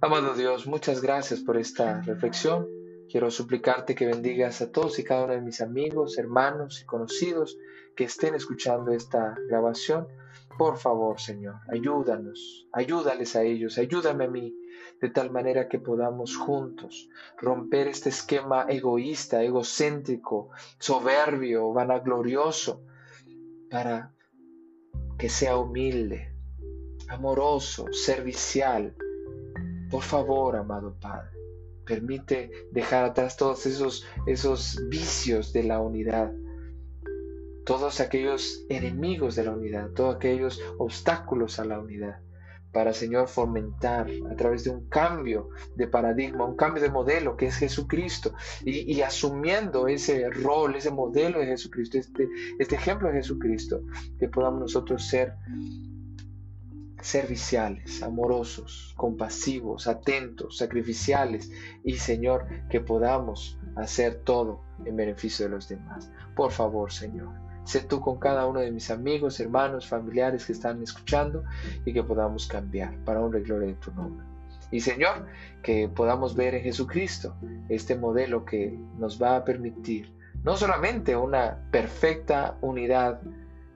Amado 0.00 0.34
Dios, 0.34 0.66
muchas 0.66 1.00
gracias 1.00 1.40
por 1.40 1.56
esta 1.56 2.00
reflexión. 2.02 2.68
Quiero 3.08 3.30
suplicarte 3.30 3.94
que 3.94 4.06
bendigas 4.06 4.60
a 4.60 4.70
todos 4.70 4.98
y 4.98 5.04
cada 5.04 5.24
uno 5.24 5.32
de 5.34 5.40
mis 5.40 5.60
amigos, 5.60 6.18
hermanos 6.18 6.82
y 6.82 6.84
conocidos 6.84 7.56
que 7.94 8.04
estén 8.04 8.34
escuchando 8.34 8.92
esta 8.92 9.36
grabación. 9.48 10.06
Por 10.58 10.76
favor, 10.76 11.20
Señor, 11.20 11.56
ayúdanos, 11.68 12.68
ayúdales 12.72 13.36
a 13.36 13.42
ellos, 13.42 13.78
ayúdame 13.78 14.24
a 14.24 14.28
mí, 14.28 14.54
de 15.00 15.10
tal 15.10 15.30
manera 15.30 15.68
que 15.68 15.78
podamos 15.78 16.36
juntos 16.36 17.08
romper 17.38 17.88
este 17.88 18.08
esquema 18.08 18.66
egoísta, 18.68 19.42
egocéntrico, 19.42 20.50
soberbio, 20.78 21.72
vanaglorioso, 21.72 22.82
para 23.70 24.12
que 25.18 25.28
sea 25.28 25.56
humilde, 25.56 26.32
amoroso, 27.08 27.86
servicial. 27.92 28.94
Por 29.90 30.02
favor, 30.02 30.56
amado 30.56 30.96
Padre, 31.00 31.30
permite 31.84 32.50
dejar 32.72 33.04
atrás 33.04 33.36
todos 33.36 33.66
esos, 33.66 34.04
esos 34.26 34.88
vicios 34.88 35.52
de 35.52 35.62
la 35.62 35.80
unidad, 35.80 36.32
todos 37.64 38.00
aquellos 38.00 38.64
enemigos 38.68 39.36
de 39.36 39.44
la 39.44 39.52
unidad, 39.52 39.90
todos 39.90 40.16
aquellos 40.16 40.60
obstáculos 40.78 41.58
a 41.58 41.64
la 41.64 41.78
unidad 41.78 42.25
para, 42.76 42.92
Señor, 42.92 43.26
fomentar 43.26 44.06
a 44.30 44.36
través 44.36 44.64
de 44.64 44.68
un 44.68 44.86
cambio 44.90 45.48
de 45.76 45.88
paradigma, 45.88 46.44
un 46.44 46.56
cambio 46.56 46.82
de 46.82 46.90
modelo 46.90 47.34
que 47.34 47.46
es 47.46 47.56
Jesucristo, 47.56 48.34
y, 48.66 49.00
asumiendo 49.00 49.88
ese 49.88 50.28
rol, 50.28 50.76
ese 50.76 50.90
modelo 50.90 51.38
de 51.38 51.46
Jesucristo, 51.46 51.96
este, 51.96 52.28
este 52.58 52.74
ejemplo 52.74 53.08
de 53.08 53.14
Jesucristo, 53.14 53.80
que 54.18 54.28
podamos 54.28 54.60
nosotros 54.60 55.06
ser 55.08 55.36
serviciales, 57.00 58.02
amorosos, 58.02 58.92
compasivos, 58.94 59.86
atentos, 59.86 60.58
sacrificiales 60.58 61.50
y 61.82 61.94
Señor, 61.94 62.44
que 62.68 62.82
podamos 62.82 63.58
hacer 63.74 64.16
todo 64.16 64.60
en 64.84 64.96
beneficio 64.96 65.46
de 65.46 65.52
los 65.52 65.66
demás. 65.66 66.10
Por 66.34 66.52
favor, 66.52 66.92
Señor. 66.92 67.45
Sé 67.66 67.80
tú 67.80 68.00
con 68.00 68.18
cada 68.20 68.46
uno 68.46 68.60
de 68.60 68.70
mis 68.70 68.92
amigos, 68.92 69.40
hermanos, 69.40 69.88
familiares 69.88 70.46
que 70.46 70.52
están 70.52 70.80
escuchando 70.84 71.42
y 71.84 71.92
que 71.92 72.04
podamos 72.04 72.46
cambiar 72.46 72.96
para 73.04 73.20
honra 73.20 73.40
y 73.40 73.42
gloria 73.42 73.66
de 73.66 73.74
tu 73.74 73.92
nombre. 73.92 74.24
Y 74.70 74.78
Señor, 74.78 75.26
que 75.64 75.88
podamos 75.88 76.36
ver 76.36 76.54
en 76.54 76.62
Jesucristo 76.62 77.34
este 77.68 77.96
modelo 77.96 78.44
que 78.44 78.78
nos 78.98 79.20
va 79.20 79.34
a 79.34 79.44
permitir 79.44 80.14
no 80.44 80.56
solamente 80.56 81.16
una 81.16 81.58
perfecta 81.72 82.56
unidad 82.60 83.20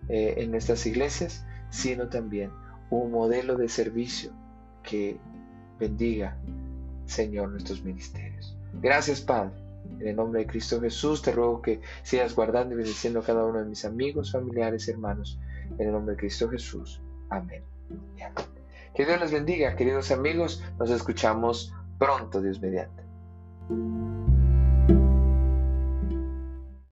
eh, 0.08 0.34
en 0.36 0.52
nuestras 0.52 0.86
iglesias, 0.86 1.44
sino 1.70 2.08
también 2.08 2.52
un 2.90 3.10
modelo 3.10 3.56
de 3.56 3.68
servicio 3.68 4.30
que 4.84 5.18
bendiga, 5.80 6.36
Señor, 7.06 7.50
nuestros 7.50 7.82
ministerios. 7.82 8.56
Gracias, 8.80 9.20
Padre 9.20 9.69
en 10.00 10.08
el 10.08 10.16
nombre 10.16 10.40
de 10.40 10.46
Cristo 10.46 10.80
Jesús 10.80 11.22
te 11.22 11.32
ruego 11.32 11.60
que 11.62 11.80
sigas 12.02 12.34
guardando 12.34 12.74
y 12.74 12.78
bendiciendo 12.78 13.20
a 13.20 13.22
cada 13.22 13.44
uno 13.44 13.60
de 13.60 13.66
mis 13.66 13.84
amigos, 13.84 14.32
familiares, 14.32 14.88
hermanos. 14.88 15.38
En 15.78 15.86
el 15.86 15.92
nombre 15.92 16.14
de 16.14 16.20
Cristo 16.20 16.48
Jesús. 16.48 17.00
Amén. 17.28 17.62
Que 18.94 19.06
Dios 19.06 19.20
les 19.20 19.32
bendiga, 19.32 19.76
queridos 19.76 20.10
amigos. 20.10 20.62
Nos 20.78 20.90
escuchamos 20.90 21.74
pronto, 21.98 22.40
Dios 22.40 22.60
mediante. 22.60 23.02